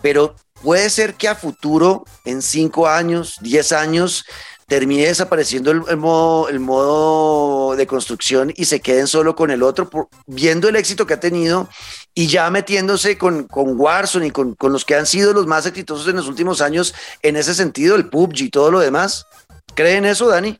pero 0.00 0.36
puede 0.62 0.88
ser 0.90 1.14
que 1.14 1.28
a 1.28 1.34
futuro, 1.34 2.04
en 2.24 2.42
cinco 2.42 2.86
años, 2.86 3.38
diez 3.40 3.72
años, 3.72 4.24
termine 4.66 5.06
desapareciendo 5.06 5.70
el, 5.70 5.96
modo, 5.96 6.50
el 6.50 6.60
modo 6.60 7.74
de 7.74 7.86
construcción 7.86 8.52
y 8.54 8.66
se 8.66 8.80
queden 8.80 9.06
solo 9.06 9.34
con 9.34 9.50
el 9.50 9.62
otro, 9.62 9.88
viendo 10.26 10.68
el 10.68 10.76
éxito 10.76 11.06
que 11.06 11.14
ha 11.14 11.20
tenido 11.20 11.68
y 12.14 12.26
ya 12.26 12.50
metiéndose 12.50 13.16
con, 13.16 13.44
con 13.44 13.80
Warzone 13.80 14.26
y 14.26 14.30
con, 14.30 14.54
con, 14.54 14.72
los 14.72 14.84
que 14.84 14.94
han 14.94 15.06
sido 15.06 15.32
los 15.32 15.46
más 15.46 15.64
exitosos 15.64 16.06
en 16.08 16.16
los 16.16 16.28
últimos 16.28 16.60
años 16.60 16.94
en 17.22 17.36
ese 17.36 17.54
sentido, 17.54 17.96
el 17.96 18.10
PUBG 18.10 18.42
y 18.42 18.50
todo 18.50 18.70
lo 18.70 18.80
demás. 18.80 19.26
¿Creen 19.74 20.04
eso, 20.04 20.28
Dani? 20.28 20.58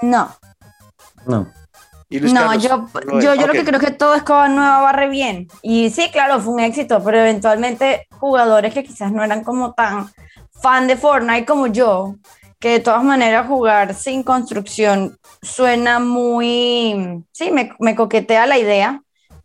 No, 0.00 0.34
no. 1.26 1.46
no, 2.10 2.54
yo, 2.54 2.86
yo, 3.20 3.34
yo 3.34 3.46
lo 3.46 3.52
que 3.52 3.64
creo 3.64 3.80
que 3.80 3.90
todo 3.90 4.14
es 4.14 4.22
con 4.22 4.54
nueva 4.54 4.80
barre 4.80 5.08
bien. 5.08 5.48
Y 5.62 5.90
sí, 5.90 6.08
claro, 6.12 6.40
fue 6.40 6.54
un 6.54 6.60
éxito, 6.60 7.02
pero 7.04 7.18
eventualmente 7.18 8.06
jugadores 8.18 8.72
que 8.72 8.84
quizás 8.84 9.12
no 9.12 9.24
eran 9.24 9.42
como 9.42 9.72
tan 9.74 10.08
fan 10.60 10.86
de 10.86 10.96
Fortnite 10.96 11.46
como 11.46 11.66
yo, 11.66 12.16
que 12.58 12.70
de 12.70 12.80
todas 12.80 13.04
maneras 13.04 13.46
jugar 13.46 13.94
sin 13.94 14.22
construcción 14.22 15.18
suena 15.42 15.98
muy, 15.98 17.24
sí, 17.32 17.50
me, 17.50 17.72
me 17.78 17.94
coquetea 17.94 18.46
la 18.46 18.58
idea, 18.58 19.02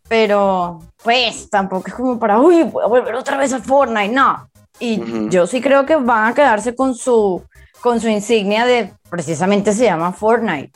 pero 0.08 0.80
pues 1.02 1.48
tampoco 1.50 1.88
es 1.88 1.94
como 1.94 2.18
para, 2.18 2.40
uy, 2.40 2.62
voy 2.64 2.84
a 2.84 2.86
volver 2.86 3.14
otra 3.14 3.36
vez 3.36 3.52
a 3.52 3.60
Fortnite, 3.60 4.12
no. 4.12 4.48
Y 4.78 5.28
yo 5.28 5.46
sí 5.46 5.60
creo 5.60 5.86
que 5.86 5.96
van 5.96 6.32
a 6.32 6.34
quedarse 6.34 6.74
con 6.74 6.94
su, 6.94 7.42
con 7.80 8.00
su 8.00 8.08
insignia 8.08 8.64
de, 8.64 8.92
precisamente 9.08 9.72
se 9.72 9.84
llama 9.84 10.12
Fortnite. 10.12 10.72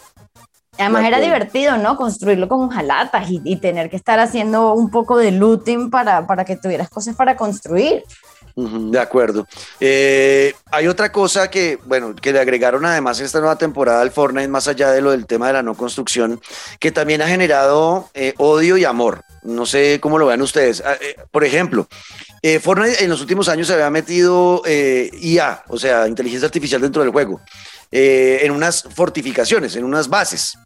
Además 0.79 1.05
era 1.05 1.21
divertido, 1.21 1.77
¿no? 1.79 1.97
Construirlo 1.97 2.49
con 2.49 2.69
jalatas 2.69 3.31
y, 3.31 3.41
y, 3.45 3.57
tener 3.57 3.91
que 3.91 3.97
estar 3.97 4.19
haciendo 4.19 4.75
un 4.75 4.91
poco 4.91 5.17
de 5.17 5.33
looting 5.33 5.91
para, 5.91 6.27
para 6.27 6.45
que 6.45 6.57
tuvieras 6.57 6.89
cosas 6.89 7.17
para 7.17 7.37
construir. 7.37 8.03
de 8.57 8.99
acuerdo. 8.99 9.47
Eh, 9.81 10.55
hay 10.71 10.89
otra 10.89 11.13
cosa 11.13 11.51
que, 11.51 11.79
bueno, 11.85 12.15
que 12.15 12.33
le 12.33 12.41
agregaron 12.41 12.85
además 12.87 13.21
esta 13.21 13.39
nueva 13.39 13.57
temporada 13.57 14.01
al 14.01 14.11
Fortnite, 14.11 14.49
más 14.49 14.67
allá 14.67 14.91
de 14.93 15.03
lo 15.03 15.11
del 15.11 15.27
tema 15.27 15.49
de 15.49 15.55
la 15.55 15.63
no 15.63 15.75
construcción, 15.75 16.41
que 16.81 16.91
también 16.91 17.21
ha 17.21 17.29
generado 17.29 18.09
eh, 18.15 18.35
odio 18.39 18.77
y 18.77 18.85
amor. 18.85 19.23
No 19.43 19.67
sé 19.67 20.01
cómo 20.01 20.19
lo 20.19 20.27
vean 20.27 20.43
ustedes. 20.43 20.83
Ah, 20.85 20.97
eh, 21.01 21.17
por 21.31 21.45
ejemplo, 21.45 21.87
Fortnite 22.61 23.03
en 23.03 23.11
los 23.11 23.21
últimos 23.21 23.49
años 23.49 23.67
se 23.67 23.75
había 23.75 23.91
metido 23.91 24.63
IA, 24.65 25.65
o 25.69 25.79
sea, 25.79 26.07
inteligencia 26.07 26.47
artificial 26.47 26.81
dentro 26.81 27.03
del 27.03 27.11
juego, 27.11 27.41
en 27.91 28.51
unas 28.51 28.83
fortificaciones, 28.83 29.77
en 29.77 29.85
unas 29.85 30.09
bases 30.09 30.59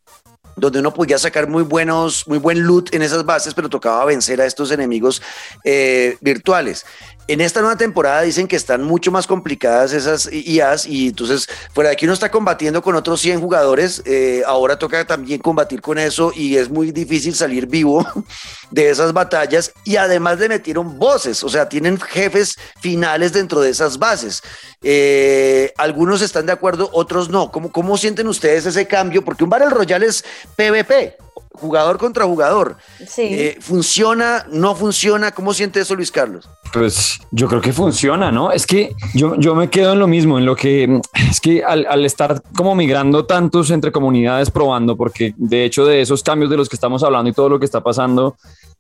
donde 0.57 0.81
uno 0.81 0.93
podía 0.93 1.19
sacar 1.19 1.49
muy 1.49 1.63
buenos, 1.63 2.27
muy 2.29 2.39
buen 2.39 2.63
loot 2.63 2.95
en 2.95 3.03
esas 3.03 3.25
bases, 3.25 3.55
pero 3.55 3.69
tocaba 3.69 4.05
vencer 4.05 4.41
a 4.41 4.47
estos 4.47 4.71
enemigos 4.71 5.23
eh, 5.65 6.17
virtuales. 6.21 6.85
En 7.31 7.41
esta 7.41 7.61
nueva 7.61 7.77
temporada 7.77 8.23
dicen 8.23 8.49
que 8.49 8.57
están 8.57 8.83
mucho 8.83 9.13
más 9.13 9.29
complicadas 9.29 9.93
esas 9.93 10.29
IAs 10.33 10.85
y 10.85 11.11
entonces 11.11 11.49
fuera 11.73 11.91
de 11.91 11.95
aquí 11.95 12.05
uno 12.05 12.15
está 12.15 12.29
combatiendo 12.29 12.83
con 12.83 12.97
otros 12.97 13.21
100 13.21 13.41
jugadores, 13.41 14.03
eh, 14.05 14.43
ahora 14.45 14.81
toca 14.81 15.07
también 15.07 15.41
combatir 15.41 15.81
con 15.81 15.97
eso 15.97 16.33
y 16.35 16.57
es 16.57 16.69
muy 16.69 16.91
difícil 16.91 17.33
salir 17.37 17.69
vivo 17.69 18.05
de 18.73 18.91
esas 18.91 19.13
batallas 19.13 19.73
y 19.85 19.95
además 19.95 20.41
le 20.41 20.49
metieron 20.49 20.99
voces, 20.99 21.45
o 21.45 21.49
sea, 21.49 21.69
tienen 21.69 22.01
jefes 22.01 22.59
finales 22.81 23.33
dentro 23.33 23.61
de 23.61 23.71
esas 23.71 24.01
bases. 24.01 24.43
Eh, 24.83 25.73
algunos 25.79 26.23
están 26.23 26.47
de 26.47 26.53
acuerdo, 26.53 26.91
otros 26.93 27.29
no. 27.29 27.53
¿Cómo, 27.53 27.71
¿Cómo 27.71 27.97
sienten 27.97 28.27
ustedes 28.27 28.67
ese 28.67 28.89
cambio? 28.89 29.25
Porque 29.25 29.45
un 29.45 29.51
Battle 29.51 29.71
Royale 29.71 30.07
es 30.07 30.25
PvP, 30.57 31.17
jugador 31.61 31.99
contra 31.99 32.25
jugador. 32.25 32.77
Sí. 33.07 33.23
Eh, 33.31 33.59
¿Funciona? 33.61 34.47
¿No 34.51 34.75
funciona? 34.75 35.33
¿Cómo 35.33 35.55
siente 35.55 35.81
eso 35.81 35.95
Luis 35.95 36.11
Carlos? 36.11 36.49
Pues 36.73 37.21
yo 37.31 37.49
creo 37.49 37.61
que 37.61 37.73
funciona, 37.73 38.31
¿no? 38.31 38.53
Es 38.53 38.67
que 38.67 38.95
yo, 39.15 39.37
yo 39.37 39.55
me 39.55 39.69
quedo 39.71 39.93
en 39.93 39.99
lo 39.99 40.07
mismo, 40.07 40.39
en 40.39 40.47
lo 40.47 40.57
que 40.57 41.01
es 41.29 41.41
que 41.41 41.65
al, 41.65 41.87
al, 41.89 42.05
estar 42.05 42.43
como 42.55 42.75
migrando 42.75 43.27
tantos 43.27 43.71
entre 43.71 43.93
comunidades 43.93 44.51
probando, 44.51 44.97
porque 44.97 45.35
de 45.37 45.65
hecho 45.65 45.85
de 45.85 46.01
esos 46.01 46.23
cambios 46.23 46.51
de 46.51 46.57
los 46.57 46.69
que 46.69 46.77
estamos 46.77 47.03
hablando 47.03 47.31
y 47.31 47.33
todo 47.33 47.49
lo 47.49 47.59
que 47.59 47.65
está 47.65 47.83
pasando, 47.83 48.37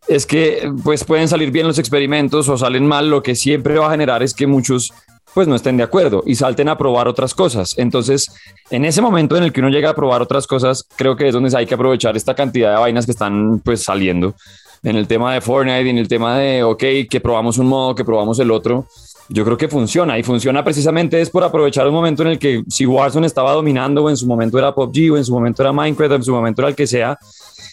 es 0.08 0.26
que 0.26 0.72
pues 0.82 1.04
pueden 1.04 1.28
salir 1.28 1.50
bien 1.50 1.66
los 1.66 1.78
experimentos 1.78 2.48
o 2.48 2.56
salen 2.56 2.86
mal, 2.86 3.10
lo 3.10 3.22
que 3.22 3.34
siempre 3.34 3.78
va 3.78 3.88
a 3.88 3.90
generar 3.90 4.22
es 4.22 4.34
que 4.34 4.46
muchos 4.46 4.92
pues 5.34 5.48
no 5.48 5.54
estén 5.54 5.76
de 5.76 5.82
acuerdo 5.82 6.22
y 6.26 6.34
salten 6.34 6.68
a 6.68 6.78
probar 6.78 7.08
otras 7.08 7.34
cosas. 7.34 7.74
Entonces, 7.76 8.32
en 8.70 8.84
ese 8.84 9.00
momento 9.00 9.36
en 9.36 9.44
el 9.44 9.52
que 9.52 9.60
uno 9.60 9.70
llega 9.70 9.90
a 9.90 9.94
probar 9.94 10.22
otras 10.22 10.46
cosas, 10.46 10.84
creo 10.96 11.16
que 11.16 11.28
es 11.28 11.34
donde 11.34 11.56
hay 11.56 11.66
que 11.66 11.74
aprovechar 11.74 12.16
esta 12.16 12.34
cantidad 12.34 12.74
de 12.74 12.80
vainas 12.80 13.04
que 13.06 13.12
están 13.12 13.60
pues 13.60 13.82
saliendo. 13.82 14.34
En 14.82 14.96
el 14.96 15.06
tema 15.06 15.34
de 15.34 15.40
Fortnite 15.40 15.90
en 15.90 15.98
el 15.98 16.08
tema 16.08 16.38
de, 16.38 16.62
ok, 16.62 16.82
que 17.10 17.20
probamos 17.22 17.58
un 17.58 17.66
modo, 17.66 17.94
que 17.94 18.04
probamos 18.04 18.38
el 18.38 18.50
otro, 18.50 18.86
yo 19.32 19.44
creo 19.44 19.56
que 19.56 19.68
funciona 19.68 20.18
y 20.18 20.24
funciona 20.24 20.64
precisamente 20.64 21.20
es 21.20 21.30
por 21.30 21.44
aprovechar 21.44 21.86
un 21.86 21.94
momento 21.94 22.22
en 22.22 22.30
el 22.30 22.38
que 22.38 22.64
si 22.68 22.84
Warzone 22.84 23.28
estaba 23.28 23.52
dominando 23.52 24.02
o 24.02 24.10
en 24.10 24.16
su 24.16 24.26
momento 24.26 24.58
era 24.58 24.74
PUBG 24.74 25.12
o 25.12 25.16
en 25.16 25.24
su 25.24 25.32
momento 25.32 25.62
era 25.62 25.72
Minecraft 25.72 26.12
o 26.12 26.14
en 26.16 26.24
su 26.24 26.32
momento 26.32 26.62
era 26.62 26.70
el 26.70 26.74
que 26.74 26.86
sea, 26.88 27.16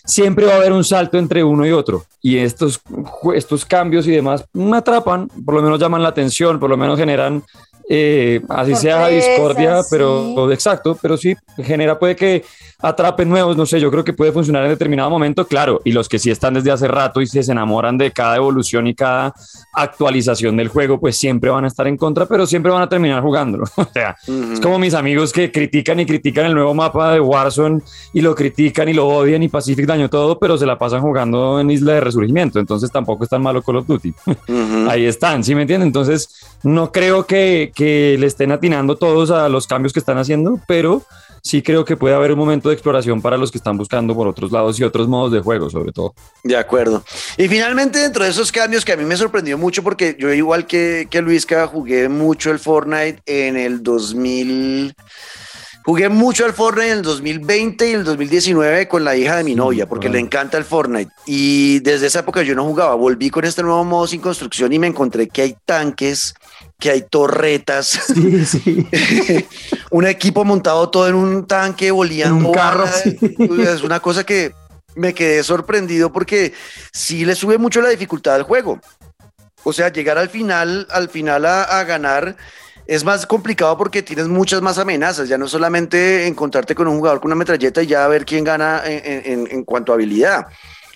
siempre 0.07 0.45
va 0.45 0.53
a 0.53 0.57
haber 0.57 0.71
un 0.71 0.83
salto 0.83 1.17
entre 1.17 1.43
uno 1.43 1.65
y 1.67 1.71
otro. 1.71 2.05
Y 2.21 2.37
estos, 2.37 2.81
estos 3.35 3.65
cambios 3.65 4.07
y 4.07 4.11
demás 4.11 4.45
me 4.53 4.77
atrapan, 4.77 5.27
por 5.45 5.53
lo 5.53 5.61
menos 5.61 5.79
llaman 5.79 6.01
la 6.01 6.09
atención, 6.09 6.59
por 6.59 6.69
lo 6.69 6.77
menos 6.77 6.97
generan 6.97 7.43
eh, 7.89 8.41
así 8.49 8.75
sea 8.75 9.07
discordia, 9.07 9.81
pero 9.89 10.51
exacto, 10.51 10.97
pero 11.01 11.17
sí 11.17 11.35
genera, 11.57 11.97
puede 11.97 12.15
que 12.15 12.43
atrapen 12.79 13.27
nuevos, 13.27 13.57
no 13.57 13.65
sé, 13.65 13.79
yo 13.79 13.89
creo 13.89 14.03
que 14.03 14.13
puede 14.13 14.31
funcionar 14.31 14.63
en 14.63 14.69
determinado 14.69 15.09
momento, 15.09 15.47
claro, 15.47 15.81
y 15.83 15.91
los 15.91 16.07
que 16.07 16.19
sí 16.19 16.29
están 16.29 16.53
desde 16.53 16.71
hace 16.71 16.87
rato 16.87 17.21
y 17.21 17.27
se 17.27 17.39
enamoran 17.51 17.97
de 17.97 18.11
cada 18.11 18.35
evolución 18.35 18.85
y 18.85 18.93
cada 18.93 19.33
actualización 19.73 20.57
del 20.57 20.67
juego, 20.67 20.99
pues 20.99 21.17
siempre 21.17 21.49
van 21.49 21.63
a 21.65 21.67
estar 21.67 21.87
en 21.87 21.97
contra, 21.97 22.27
pero 22.27 22.45
siempre 22.45 22.71
van 22.71 22.83
a 22.83 22.89
terminar 22.89 23.23
jugándolo. 23.23 23.63
o 23.75 23.87
sea, 23.91 24.15
es 24.27 24.59
como 24.59 24.77
mis 24.77 24.93
amigos 24.93 25.33
que 25.33 25.51
critican 25.51 25.99
y 25.99 26.05
critican 26.05 26.45
el 26.45 26.53
nuevo 26.53 26.73
mapa 26.73 27.13
de 27.13 27.19
Warzone 27.19 27.81
y 28.13 28.21
lo 28.21 28.35
critican 28.35 28.89
y 28.89 28.93
lo 28.93 29.07
odian 29.07 29.41
y 29.41 29.49
Pacific 29.49 29.87
daño 29.87 30.09
todo, 30.09 30.37
pero 30.37 30.57
se 30.57 30.65
la 30.65 30.77
pasan 30.77 31.01
jugando 31.01 31.59
en 31.59 31.71
Isla 31.71 31.93
de 31.93 32.01
Resurgimiento, 32.01 32.59
entonces 32.59 32.91
tampoco 32.91 33.23
es 33.23 33.29
tan 33.29 33.41
malo 33.41 33.63
Call 33.63 33.77
of 33.77 33.87
Duty. 33.87 34.13
Ahí 34.87 35.05
están, 35.05 35.43
¿sí 35.43 35.55
me 35.55 35.63
entienden? 35.63 35.87
Entonces, 35.87 36.29
no 36.63 36.91
creo 36.91 37.25
que, 37.25 37.71
que 37.77 38.17
le 38.17 38.25
estén 38.25 38.51
atinando 38.51 38.97
todos 38.97 39.29
a 39.29 39.47
los 39.49 39.67
cambios 39.67 39.93
que 39.93 39.99
están 39.99 40.17
haciendo, 40.17 40.59
pero 40.67 41.03
sí 41.43 41.61
creo 41.61 41.85
que 41.85 41.95
puede 41.95 42.15
haber 42.15 42.31
un 42.31 42.39
momento 42.39 42.69
de 42.69 42.73
exploración 42.73 43.21
para 43.21 43.37
los 43.37 43.51
que 43.51 43.59
están 43.59 43.77
buscando 43.77 44.15
por 44.15 44.27
otros 44.27 44.51
lados 44.51 44.79
y 44.79 44.83
otros 44.83 45.07
modos 45.07 45.31
de 45.31 45.41
juego, 45.41 45.69
sobre 45.69 45.91
todo. 45.91 46.15
De 46.43 46.57
acuerdo. 46.57 47.03
Y 47.37 47.47
finalmente, 47.47 47.99
dentro 47.99 48.23
de 48.23 48.31
esos 48.31 48.51
cambios 48.51 48.83
que 48.83 48.93
a 48.93 48.97
mí 48.97 49.05
me 49.05 49.15
sorprendió 49.15 49.59
mucho, 49.59 49.83
porque 49.83 50.17
yo 50.17 50.33
igual 50.33 50.65
que, 50.65 51.07
que 51.07 51.21
Luisca, 51.21 51.67
jugué 51.67 52.09
mucho 52.09 52.49
el 52.49 52.57
Fortnite 52.57 53.21
en 53.27 53.55
el 53.55 53.83
2000. 53.83 54.95
Jugué 55.87 56.09
mucho 56.09 56.43
al 56.43 56.51
Fortnite 56.51 56.91
en 56.91 56.97
el 56.97 57.01
2020 57.01 57.89
y 57.89 57.93
el 57.93 58.03
2019 58.03 58.89
con 58.89 59.05
la 59.05 59.15
hija 59.15 59.37
de 59.37 59.45
mi 59.45 59.55
novia, 59.55 59.87
porque 59.87 60.09
le 60.09 60.19
encanta 60.19 60.57
el 60.57 60.65
Fortnite. 60.65 61.09
Y 61.25 61.79
desde 61.79 62.07
esa 62.07 62.19
época 62.19 62.43
yo 62.43 62.55
no 62.55 62.65
jugaba. 62.65 62.93
Volví 62.95 63.29
con 63.29 63.45
este 63.45 63.63
nuevo 63.63 63.85
modo 63.85 64.05
sin 64.05 64.19
construcción 64.19 64.73
y 64.73 64.79
me 64.79 64.87
encontré 64.87 65.29
que 65.29 65.43
hay 65.43 65.55
tanques, 65.63 66.33
que 66.77 66.89
hay 66.89 67.03
torretas. 67.03 68.01
un 69.91 70.05
equipo 70.05 70.43
montado 70.43 70.89
todo 70.89 71.07
en 71.07 71.15
un 71.15 71.47
tanque, 71.47 71.89
volando. 71.89 72.49
Un 72.49 72.53
carro. 72.53 72.83
Es 72.83 73.81
una 73.81 74.01
cosa 74.01 74.25
que 74.25 74.51
me 74.95 75.13
quedé 75.13 75.41
sorprendido 75.41 76.11
porque 76.11 76.51
sí 76.91 77.23
le 77.23 77.33
sube 77.33 77.57
mucho 77.57 77.79
la 77.79 77.87
dificultad 77.87 78.35
al 78.35 78.43
juego. 78.43 78.81
O 79.63 79.71
sea, 79.71 79.89
llegar 79.89 80.17
al 80.17 80.27
final, 80.27 80.85
al 80.91 81.07
final 81.07 81.45
a 81.45 81.81
ganar 81.85 82.35
es 82.87 83.03
más 83.03 83.25
complicado 83.25 83.77
porque 83.77 84.01
tienes 84.01 84.27
muchas 84.27 84.61
más 84.61 84.77
amenazas. 84.77 85.27
Ya 85.27 85.37
no 85.37 85.47
solamente 85.47 86.25
encontrarte 86.25 86.73
con 86.73 86.87
un 86.87 86.97
jugador 86.97 87.19
con 87.19 87.27
una 87.27 87.35
metralleta 87.35 87.83
y 87.83 87.87
ya 87.87 88.07
ver 88.07 88.25
quién 88.25 88.43
gana 88.43 88.81
en, 88.85 89.63
cuanto 89.65 89.91
a 89.91 89.95
habilidad. 89.95 90.47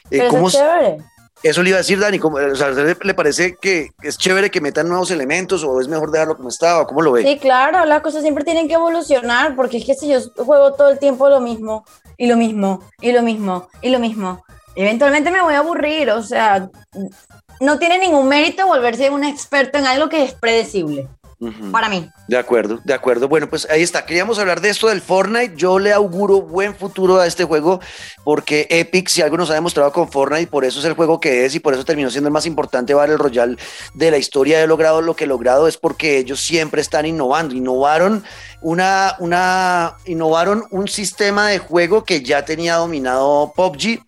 Eh, 0.09 0.27
¿cómo 0.29 0.47
es 0.47 0.55
chévere. 0.55 0.97
Eso 1.43 1.63
le 1.63 1.69
iba 1.69 1.77
a 1.77 1.81
decir 1.81 1.99
Dani, 1.99 2.19
¿cómo, 2.19 2.37
o 2.37 2.55
sea, 2.55 2.69
¿le 2.69 3.13
parece 3.15 3.55
que 3.59 3.89
es 4.03 4.17
chévere 4.17 4.51
que 4.51 4.61
metan 4.61 4.87
nuevos 4.87 5.09
elementos 5.09 5.63
o 5.63 5.81
es 5.81 5.87
mejor 5.87 6.11
dejarlo 6.11 6.37
como 6.37 6.49
estaba? 6.49 6.85
¿Cómo 6.85 7.01
lo 7.01 7.13
ve? 7.13 7.23
Sí, 7.23 7.39
claro, 7.39 7.83
las 7.85 8.01
cosas 8.01 8.21
siempre 8.21 8.43
tienen 8.43 8.67
que 8.67 8.75
evolucionar 8.75 9.55
porque 9.55 9.77
es 9.77 9.85
que 9.85 9.95
si 9.95 10.07
yo 10.07 10.19
juego 10.37 10.73
todo 10.73 10.89
el 10.89 10.99
tiempo 10.99 11.29
lo 11.29 11.41
mismo 11.41 11.83
y 12.15 12.27
lo 12.27 12.37
mismo 12.37 12.83
y 13.01 13.11
lo 13.11 13.23
mismo 13.23 13.69
y 13.81 13.89
lo 13.89 13.97
mismo, 13.97 14.45
eventualmente 14.75 15.31
me 15.31 15.41
voy 15.41 15.55
a 15.55 15.59
aburrir, 15.59 16.11
o 16.11 16.21
sea, 16.21 16.69
no 17.59 17.79
tiene 17.79 17.97
ningún 17.97 18.27
mérito 18.27 18.67
volverse 18.67 19.09
un 19.09 19.23
experto 19.23 19.79
en 19.79 19.87
algo 19.87 20.09
que 20.09 20.23
es 20.23 20.33
predecible 20.33 21.09
para 21.71 21.89
mí. 21.89 22.09
De 22.27 22.37
acuerdo, 22.37 22.79
de 22.83 22.93
acuerdo. 22.93 23.27
Bueno, 23.27 23.49
pues 23.49 23.67
ahí 23.69 23.81
está. 23.81 24.05
Queríamos 24.05 24.37
hablar 24.37 24.61
de 24.61 24.69
esto 24.69 24.87
del 24.87 25.01
Fortnite. 25.01 25.55
Yo 25.55 25.79
le 25.79 25.91
auguro 25.91 26.41
buen 26.41 26.75
futuro 26.75 27.19
a 27.19 27.25
este 27.25 27.45
juego 27.45 27.79
porque 28.23 28.67
Epic, 28.69 29.07
si 29.07 29.21
algo 29.21 29.37
nos 29.37 29.49
ha 29.49 29.55
demostrado 29.55 29.91
con 29.91 30.11
Fortnite, 30.11 30.47
por 30.47 30.65
eso 30.65 30.79
es 30.79 30.85
el 30.85 30.93
juego 30.93 31.19
que 31.19 31.45
es 31.45 31.55
y 31.55 31.59
por 31.59 31.73
eso 31.73 31.83
terminó 31.83 32.09
siendo 32.11 32.27
el 32.27 32.33
más 32.33 32.45
importante 32.45 32.93
Battle 32.93 33.17
Royale 33.17 33.57
de 33.95 34.11
la 34.11 34.17
historia. 34.17 34.61
He 34.61 34.67
logrado 34.67 35.01
lo 35.01 35.15
que 35.15 35.23
he 35.23 35.27
logrado 35.27 35.67
es 35.67 35.77
porque 35.77 36.19
ellos 36.19 36.39
siempre 36.39 36.81
están 36.81 37.05
innovando. 37.05 37.55
Innovaron 37.55 38.23
una, 38.61 39.15
una, 39.19 39.95
innovaron 40.05 40.65
un 40.69 40.87
sistema 40.87 41.47
de 41.47 41.57
juego 41.57 42.03
que 42.03 42.21
ya 42.21 42.45
tenía 42.45 42.75
dominado 42.75 43.51
PUBG. 43.55 43.99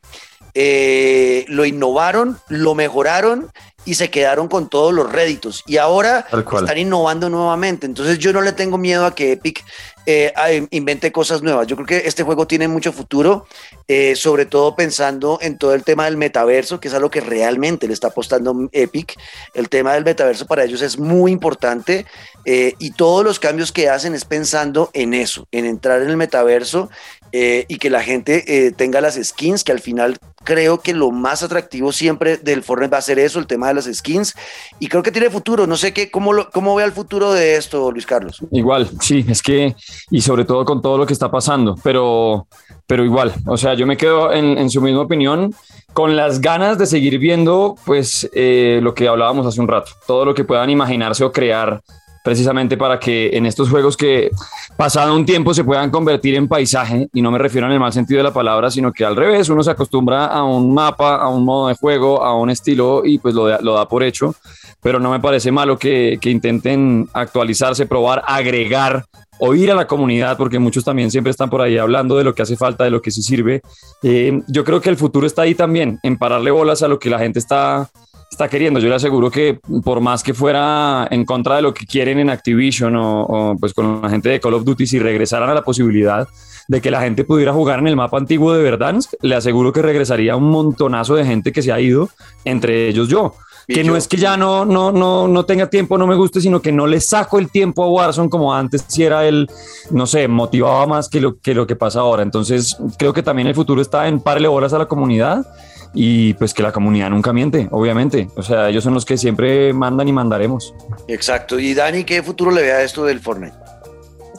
Eh, 0.55 1.45
lo 1.47 1.65
innovaron, 1.65 2.37
lo 2.47 2.75
mejoraron 2.75 3.51
y 3.85 3.95
se 3.95 4.09
quedaron 4.09 4.47
con 4.47 4.69
todos 4.69 4.93
los 4.93 5.11
réditos 5.11 5.63
y 5.67 5.77
ahora 5.77 6.25
están 6.31 6.77
innovando 6.77 7.29
nuevamente. 7.29 7.85
Entonces 7.85 8.19
yo 8.19 8.33
no 8.33 8.41
le 8.41 8.51
tengo 8.51 8.77
miedo 8.77 9.05
a 9.05 9.15
que 9.15 9.33
Epic 9.33 9.63
eh, 10.05 10.33
invente 10.71 11.11
cosas 11.11 11.41
nuevas. 11.41 11.67
Yo 11.67 11.75
creo 11.75 11.85
que 11.85 12.07
este 12.07 12.23
juego 12.23 12.45
tiene 12.45 12.67
mucho 12.67 12.91
futuro, 12.91 13.45
eh, 13.87 14.15
sobre 14.15 14.45
todo 14.45 14.75
pensando 14.75 15.39
en 15.41 15.57
todo 15.57 15.73
el 15.73 15.83
tema 15.83 16.05
del 16.05 16.17
metaverso, 16.17 16.79
que 16.79 16.89
es 16.89 16.93
algo 16.93 17.09
que 17.09 17.21
realmente 17.21 17.87
le 17.87 17.93
está 17.93 18.07
apostando 18.07 18.69
Epic. 18.71 19.17
El 19.53 19.69
tema 19.69 19.93
del 19.93 20.03
metaverso 20.03 20.45
para 20.45 20.65
ellos 20.65 20.81
es 20.81 20.99
muy 20.99 21.31
importante 21.31 22.05
eh, 22.45 22.73
y 22.79 22.91
todos 22.91 23.23
los 23.23 23.39
cambios 23.39 23.71
que 23.71 23.89
hacen 23.89 24.13
es 24.13 24.25
pensando 24.25 24.89
en 24.93 25.13
eso, 25.13 25.47
en 25.51 25.65
entrar 25.65 26.01
en 26.01 26.09
el 26.09 26.17
metaverso 26.17 26.89
y 27.33 27.77
que 27.77 27.89
la 27.89 28.03
gente 28.03 28.73
tenga 28.77 29.01
las 29.01 29.15
skins, 29.15 29.63
que 29.63 29.71
al 29.71 29.79
final 29.79 30.17
creo 30.43 30.81
que 30.81 30.93
lo 30.93 31.11
más 31.11 31.41
atractivo 31.41 31.91
siempre 31.91 32.37
del 32.37 32.63
Fortnite 32.63 32.91
va 32.91 32.97
a 32.97 33.01
ser 33.01 33.17
eso, 33.17 33.39
el 33.39 33.47
tema 33.47 33.67
de 33.69 33.73
las 33.75 33.85
skins. 33.85 34.33
Y 34.79 34.87
creo 34.87 35.03
que 35.03 35.11
tiene 35.11 35.29
futuro. 35.29 35.65
No 35.65 35.77
sé 35.77 35.93
qué, 35.93 36.11
cómo, 36.11 36.33
lo, 36.33 36.49
cómo 36.51 36.75
ve 36.75 36.83
el 36.83 36.91
futuro 36.91 37.33
de 37.33 37.55
esto, 37.55 37.91
Luis 37.91 38.05
Carlos. 38.05 38.39
Igual, 38.51 38.89
sí, 39.01 39.25
es 39.27 39.41
que 39.41 39.75
y 40.09 40.21
sobre 40.21 40.45
todo 40.45 40.65
con 40.65 40.81
todo 40.81 40.97
lo 40.97 41.05
que 41.05 41.13
está 41.13 41.31
pasando, 41.31 41.75
pero, 41.83 42.47
pero 42.87 43.03
igual, 43.03 43.33
o 43.47 43.57
sea, 43.57 43.73
yo 43.73 43.85
me 43.85 43.97
quedo 43.97 44.31
en, 44.31 44.69
su 44.69 44.81
misma 44.81 45.01
opinión 45.01 45.53
con 45.93 46.15
las 46.15 46.41
ganas 46.41 46.77
de 46.77 46.85
seguir 46.85 47.19
viendo, 47.19 47.75
pues, 47.85 48.29
eh, 48.33 48.79
lo 48.81 48.93
que 48.93 49.07
hablábamos 49.07 49.45
hace 49.45 49.61
un 49.61 49.67
rato, 49.67 49.91
todo 50.07 50.25
lo 50.25 50.33
que 50.33 50.43
puedan 50.43 50.69
imaginarse 50.69 51.23
o 51.23 51.31
crear 51.31 51.81
precisamente 52.23 52.77
para 52.77 52.99
que 52.99 53.29
en 53.33 53.45
estos 53.45 53.69
juegos 53.69 53.97
que 53.97 54.31
pasado 54.77 55.13
un 55.13 55.25
tiempo 55.25 55.53
se 55.53 55.63
puedan 55.63 55.91
convertir 55.91 56.35
en 56.35 56.47
paisaje, 56.47 57.09
y 57.13 57.21
no 57.21 57.29
me 57.29 57.37
refiero 57.37 57.67
en 57.67 57.73
el 57.73 57.79
mal 57.79 57.93
sentido 57.93 58.19
de 58.19 58.23
la 58.23 58.33
palabra, 58.33 58.71
sino 58.71 58.91
que 58.91 59.05
al 59.05 59.15
revés, 59.15 59.49
uno 59.49 59.61
se 59.61 59.71
acostumbra 59.71 60.25
a 60.25 60.43
un 60.43 60.73
mapa, 60.73 61.17
a 61.17 61.27
un 61.27 61.45
modo 61.45 61.67
de 61.67 61.75
juego, 61.75 62.23
a 62.23 62.35
un 62.35 62.49
estilo 62.49 63.03
y 63.05 63.19
pues 63.19 63.35
lo, 63.35 63.61
lo 63.61 63.73
da 63.75 63.87
por 63.87 64.03
hecho, 64.03 64.33
pero 64.81 64.99
no 64.99 65.11
me 65.11 65.19
parece 65.19 65.51
malo 65.51 65.77
que, 65.77 66.17
que 66.19 66.29
intenten 66.29 67.07
actualizarse, 67.13 67.85
probar, 67.85 68.23
agregar 68.25 69.05
oír 69.39 69.71
a 69.71 69.75
la 69.75 69.87
comunidad, 69.87 70.37
porque 70.37 70.59
muchos 70.59 70.85
también 70.85 71.11
siempre 71.11 71.31
están 71.31 71.49
por 71.49 71.61
ahí 71.61 71.77
hablando 71.77 72.17
de 72.17 72.23
lo 72.23 72.33
que 72.33 72.43
hace 72.43 72.55
falta, 72.55 72.85
de 72.85 72.91
lo 72.91 73.01
que 73.01 73.11
sí 73.11 73.21
sirve. 73.21 73.61
Eh, 74.01 74.41
yo 74.47 74.63
creo 74.63 74.79
que 74.79 74.89
el 74.89 74.95
futuro 74.95 75.27
está 75.27 75.41
ahí 75.41 75.55
también, 75.55 75.99
en 76.03 76.17
pararle 76.17 76.51
bolas 76.51 76.81
a 76.83 76.87
lo 76.87 76.99
que 76.99 77.09
la 77.09 77.19
gente 77.19 77.39
está, 77.39 77.89
está 78.33 78.49
queriendo. 78.49 78.79
Yo 78.79 78.89
le 78.89 78.95
aseguro 78.95 79.31
que 79.31 79.59
por 79.83 80.01
más 80.01 80.23
que 80.23 80.33
fuera 80.33 81.07
en 81.09 81.25
contra 81.25 81.55
de 81.55 81.61
lo 81.61 81.73
que 81.73 81.85
quieren 81.85 82.19
en 82.19 82.29
Activision 82.29 82.95
o, 82.95 83.55
pues 83.59 83.73
con 83.73 84.01
la 84.01 84.09
gente 84.09 84.29
de 84.29 84.39
Call 84.39 84.55
of 84.55 84.65
Duty, 84.65 84.85
si 84.87 84.99
regresaran 84.99 85.49
a 85.49 85.53
la 85.53 85.63
posibilidad 85.63 86.27
de 86.67 86.81
que 86.81 86.91
la 86.91 87.01
gente 87.01 87.23
pudiera 87.23 87.53
jugar 87.53 87.79
en 87.79 87.87
el 87.87 87.95
mapa 87.95 88.17
antiguo 88.17 88.53
de 88.53 88.63
Verdansk, 88.63 89.13
le 89.21 89.35
aseguro 89.35 89.73
que 89.73 89.81
regresaría 89.81 90.35
un 90.35 90.49
montonazo 90.49 91.15
de 91.15 91.25
gente 91.25 91.51
que 91.51 91.61
se 91.61 91.71
ha 91.71 91.79
ido, 91.79 92.09
entre 92.45 92.87
ellos 92.87 93.09
yo 93.09 93.33
que 93.67 93.83
no 93.83 93.95
es 93.95 94.07
que 94.07 94.17
ya 94.17 94.35
no, 94.35 94.65
no, 94.65 94.91
no, 94.91 95.27
no 95.27 95.45
tenga 95.45 95.69
tiempo, 95.69 95.97
no 95.97 96.07
me 96.07 96.15
guste, 96.15 96.41
sino 96.41 96.61
que 96.61 96.71
no 96.71 96.87
le 96.87 96.99
saco 96.99 97.39
el 97.39 97.49
tiempo 97.49 97.83
a 97.83 97.87
Warzone 97.87 98.29
como 98.29 98.53
antes, 98.53 98.83
si 98.87 99.03
era 99.03 99.25
él, 99.25 99.49
no 99.91 100.05
sé, 100.05 100.27
motivaba 100.27 100.85
más 100.85 101.07
que 101.07 101.21
lo, 101.21 101.39
que 101.39 101.53
lo 101.53 101.65
que 101.65 101.75
pasa 101.75 102.01
ahora. 102.01 102.23
Entonces, 102.23 102.77
creo 102.97 103.13
que 103.13 103.23
también 103.23 103.47
el 103.47 103.55
futuro 103.55 103.81
está 103.81 104.07
en 104.07 104.19
parle 104.19 104.47
bolas 104.47 104.73
a 104.73 104.79
la 104.79 104.87
comunidad 104.87 105.45
y 105.93 106.33
pues 106.35 106.53
que 106.53 106.63
la 106.63 106.71
comunidad 106.71 107.09
nunca 107.09 107.33
miente, 107.33 107.67
obviamente. 107.71 108.27
O 108.35 108.43
sea, 108.43 108.69
ellos 108.69 108.83
son 108.83 108.93
los 108.93 109.05
que 109.05 109.17
siempre 109.17 109.73
mandan 109.73 110.07
y 110.07 110.13
mandaremos. 110.13 110.73
Exacto. 111.07 111.59
Y 111.59 111.73
Dani, 111.73 112.03
¿qué 112.03 112.23
futuro 112.23 112.51
le 112.51 112.61
ve 112.61 112.71
a 112.71 112.81
esto 112.81 113.05
del 113.05 113.19
Fortnite? 113.19 113.55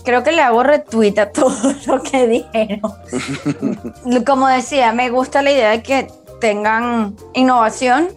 Creo 0.04 0.22
que 0.22 0.32
le 0.32 0.42
hago 0.42 0.62
retweet 0.62 1.18
a 1.18 1.30
todo 1.32 1.74
lo 1.86 2.02
que 2.02 2.26
dijeron. 2.26 2.92
Como 4.26 4.48
decía, 4.48 4.92
me 4.92 5.10
gusta 5.10 5.42
la 5.42 5.52
idea 5.52 5.70
de 5.70 5.82
que 5.82 6.08
tengan 6.40 7.14
innovación 7.32 8.08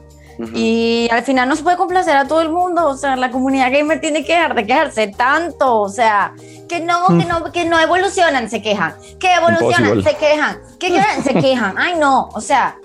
y 0.53 1.07
al 1.11 1.23
final 1.23 1.49
no 1.49 1.55
se 1.55 1.63
puede 1.63 1.77
complacer 1.77 2.15
a 2.15 2.27
todo 2.27 2.41
el 2.41 2.49
mundo, 2.49 2.87
o 2.87 2.95
sea, 2.95 3.15
la 3.15 3.31
comunidad 3.31 3.71
gamer 3.71 3.99
tiene 3.99 4.23
que 4.23 4.33
dejar 4.33 4.53
de 4.53 4.67
quejarse 4.67 5.07
tanto, 5.07 5.79
o 5.79 5.89
sea, 5.89 6.33
que 6.69 6.79
no, 6.79 7.07
que 7.07 7.25
no, 7.25 7.51
que 7.51 7.65
no 7.65 7.79
evolucionan, 7.79 8.47
se 8.49 8.61
quejan, 8.61 8.95
que 9.19 9.33
evolucionan, 9.33 10.03
se 10.03 10.15
quejan, 10.15 10.59
que 10.79 10.89
quedan, 10.89 11.23
se 11.23 11.33
quejan, 11.33 11.75
ay 11.77 11.95
no, 11.99 12.29
o 12.33 12.41
sea, 12.41 12.77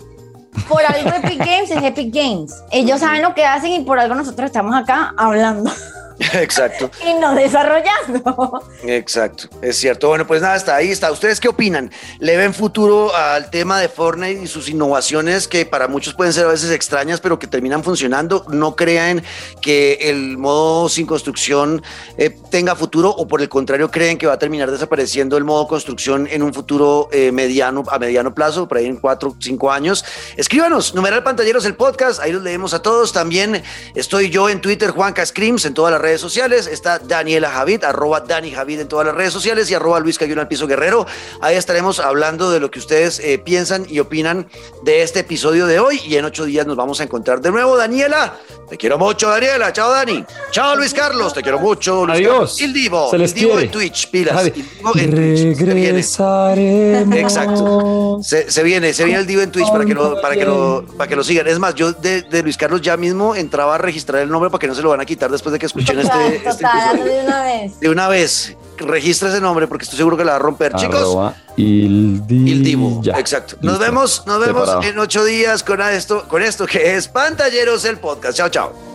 por 0.68 0.82
algo 0.84 1.10
Epic 1.10 1.38
Games 1.38 1.70
es 1.70 1.82
Epic 1.82 2.14
Games, 2.14 2.62
ellos 2.70 3.00
saben 3.00 3.22
lo 3.22 3.34
que 3.34 3.44
hacen 3.44 3.72
y 3.72 3.80
por 3.80 3.98
algo 3.98 4.14
nosotros 4.14 4.46
estamos 4.46 4.74
acá 4.74 5.14
hablando. 5.16 5.70
Exacto. 6.34 6.90
y 7.06 7.14
no 7.14 7.34
desarrollando. 7.34 8.62
Exacto, 8.84 9.48
es 9.60 9.76
cierto. 9.76 10.08
Bueno, 10.08 10.26
pues 10.26 10.42
nada, 10.42 10.54
hasta 10.54 10.76
ahí 10.76 10.90
está. 10.90 11.10
¿Ustedes 11.10 11.40
qué 11.40 11.48
opinan? 11.48 11.90
¿Le 12.18 12.36
ven 12.36 12.54
futuro 12.54 13.14
al 13.14 13.50
tema 13.50 13.80
de 13.80 13.88
Fortnite 13.88 14.42
y 14.42 14.46
sus 14.46 14.68
innovaciones 14.68 15.48
que 15.48 15.66
para 15.66 15.88
muchos 15.88 16.14
pueden 16.14 16.32
ser 16.32 16.46
a 16.46 16.48
veces 16.48 16.70
extrañas, 16.70 17.20
pero 17.20 17.38
que 17.38 17.46
terminan 17.46 17.82
funcionando? 17.84 18.44
¿No 18.48 18.76
crean 18.76 19.22
que 19.60 19.98
el 20.02 20.38
modo 20.38 20.88
sin 20.88 21.06
construcción 21.06 21.82
eh, 22.16 22.30
tenga 22.50 22.74
futuro 22.76 23.10
o 23.10 23.26
por 23.26 23.40
el 23.40 23.48
contrario 23.48 23.90
creen 23.90 24.18
que 24.18 24.26
va 24.26 24.34
a 24.34 24.38
terminar 24.38 24.70
desapareciendo 24.70 25.36
el 25.36 25.44
modo 25.44 25.66
construcción 25.66 26.28
en 26.30 26.42
un 26.42 26.52
futuro 26.52 27.08
eh, 27.12 27.32
mediano 27.32 27.84
a 27.88 27.98
mediano 27.98 28.34
plazo, 28.34 28.68
por 28.68 28.78
ahí 28.78 28.86
en 28.86 28.96
cuatro, 28.96 29.34
cinco 29.40 29.70
años? 29.70 30.04
Escríbanos, 30.36 30.94
numeral 30.94 31.22
pantalleros 31.22 31.64
el 31.64 31.76
podcast, 31.76 32.20
ahí 32.20 32.32
los 32.32 32.42
leemos 32.42 32.74
a 32.74 32.82
todos. 32.82 33.12
También 33.12 33.62
estoy 33.94 34.30
yo 34.30 34.48
en 34.48 34.60
Twitter, 34.60 34.90
Juanca 34.90 35.24
Screams, 35.24 35.64
en 35.64 35.74
todas 35.74 35.92
las 35.92 36.00
redes 36.02 36.20
sociales. 36.20 36.66
Está 36.66 36.98
Daniela 36.98 37.50
Javid, 37.50 37.84
arroba 37.84 38.20
Dani 38.20 38.50
Javid 38.50 38.80
en 38.80 38.88
todas 38.88 39.06
las 39.06 39.14
redes 39.14 39.32
sociales 39.32 39.70
y 39.70 39.74
arroba 39.74 40.00
Luis 40.00 40.18
Cayuna 40.18 40.42
al 40.42 40.48
Piso 40.48 40.66
Guerrero. 40.66 41.06
Ahí 41.40 41.56
estaremos 41.56 42.00
hablando 42.00 42.50
de 42.50 42.60
lo 42.60 42.70
que 42.70 42.78
ustedes 42.78 43.20
eh, 43.20 43.38
piensan 43.38 43.86
y 43.88 44.00
opinan 44.00 44.48
de 44.82 45.02
este 45.02 45.20
episodio 45.20 45.66
de 45.66 45.80
hoy. 45.80 46.00
Y 46.04 46.16
en 46.16 46.24
ocho 46.24 46.44
días 46.44 46.66
nos 46.66 46.76
vamos 46.76 47.00
a 47.00 47.04
encontrar 47.04 47.40
de 47.40 47.50
nuevo. 47.50 47.76
Daniela, 47.76 48.36
te 48.68 48.76
quiero 48.76 48.98
mucho, 48.98 49.30
Daniela. 49.30 49.72
Chao, 49.72 49.90
Dani. 49.90 50.24
Chao, 50.52 50.76
Luis 50.76 50.92
Carlos. 50.94 51.32
Te 51.34 51.42
quiero 51.42 51.58
mucho. 51.58 52.04
Luis 52.06 52.18
Adiós. 52.18 52.60
El 52.60 52.72
Divo. 52.72 53.10
Se 53.10 53.18
les 53.18 53.32
el 53.32 53.38
Divo 53.38 53.50
quiere. 53.52 53.64
en 53.66 53.70
Twitch. 53.72 54.10
Pilas. 54.10 54.44
El 54.46 54.52
Divo 54.52 54.92
en 54.96 55.10
Twitch. 55.10 55.56
Se 55.56 55.64
viene. 55.64 55.82
Regresaremos. 55.82 57.16
Exacto. 57.16 58.18
Se, 58.22 58.50
se 58.50 58.62
viene, 58.62 58.92
se 58.92 59.04
viene 59.04 59.20
el 59.20 59.26
Divo 59.26 59.42
en 59.42 59.50
Twitch 59.50 59.68
para 59.70 59.84
que 59.84 59.94
lo, 59.94 60.20
para 60.20 60.34
que 60.36 60.44
lo, 60.44 60.84
para 60.96 61.08
que 61.08 61.16
lo 61.16 61.24
sigan. 61.24 61.46
Es 61.48 61.58
más, 61.58 61.74
yo 61.74 61.92
de, 61.92 62.22
de 62.22 62.42
Luis 62.42 62.56
Carlos 62.56 62.80
ya 62.82 62.96
mismo 62.96 63.34
entraba 63.34 63.74
a 63.74 63.78
registrar 63.78 64.22
el 64.22 64.28
nombre 64.28 64.50
para 64.50 64.60
que 64.60 64.66
no 64.68 64.74
se 64.74 64.82
lo 64.82 64.90
van 64.90 65.00
a 65.00 65.04
quitar 65.06 65.30
después 65.30 65.52
de 65.54 65.58
que 65.58 65.66
escuchen 65.66 65.98
este, 65.98 66.36
este 66.36 66.50
Total, 66.50 67.02
de 67.02 67.20
una 67.24 67.42
vez. 67.42 67.80
De 67.80 67.88
una 67.88 68.08
vez, 68.08 68.56
registra 68.76 69.30
ese 69.30 69.40
nombre 69.40 69.66
porque 69.66 69.84
estoy 69.84 69.96
seguro 69.96 70.16
que 70.18 70.24
la 70.24 70.32
va 70.32 70.36
a 70.36 70.40
romper. 70.40 70.74
Chicos. 70.74 71.32
Il 71.56 72.62
Divo. 72.62 73.00
Exacto. 73.16 73.56
Nos 73.62 73.72
Listo. 73.72 73.84
vemos, 73.86 74.22
nos 74.26 74.38
vemos 74.40 74.60
Separado. 74.68 74.82
en 74.82 74.98
ocho 74.98 75.24
días 75.24 75.62
con 75.62 75.80
esto, 75.80 76.24
con 76.28 76.42
esto 76.42 76.66
que 76.66 76.94
es 76.96 77.08
Pantalleros 77.08 77.84
el 77.86 77.98
podcast. 77.98 78.36
Chao, 78.36 78.48
chao. 78.50 78.91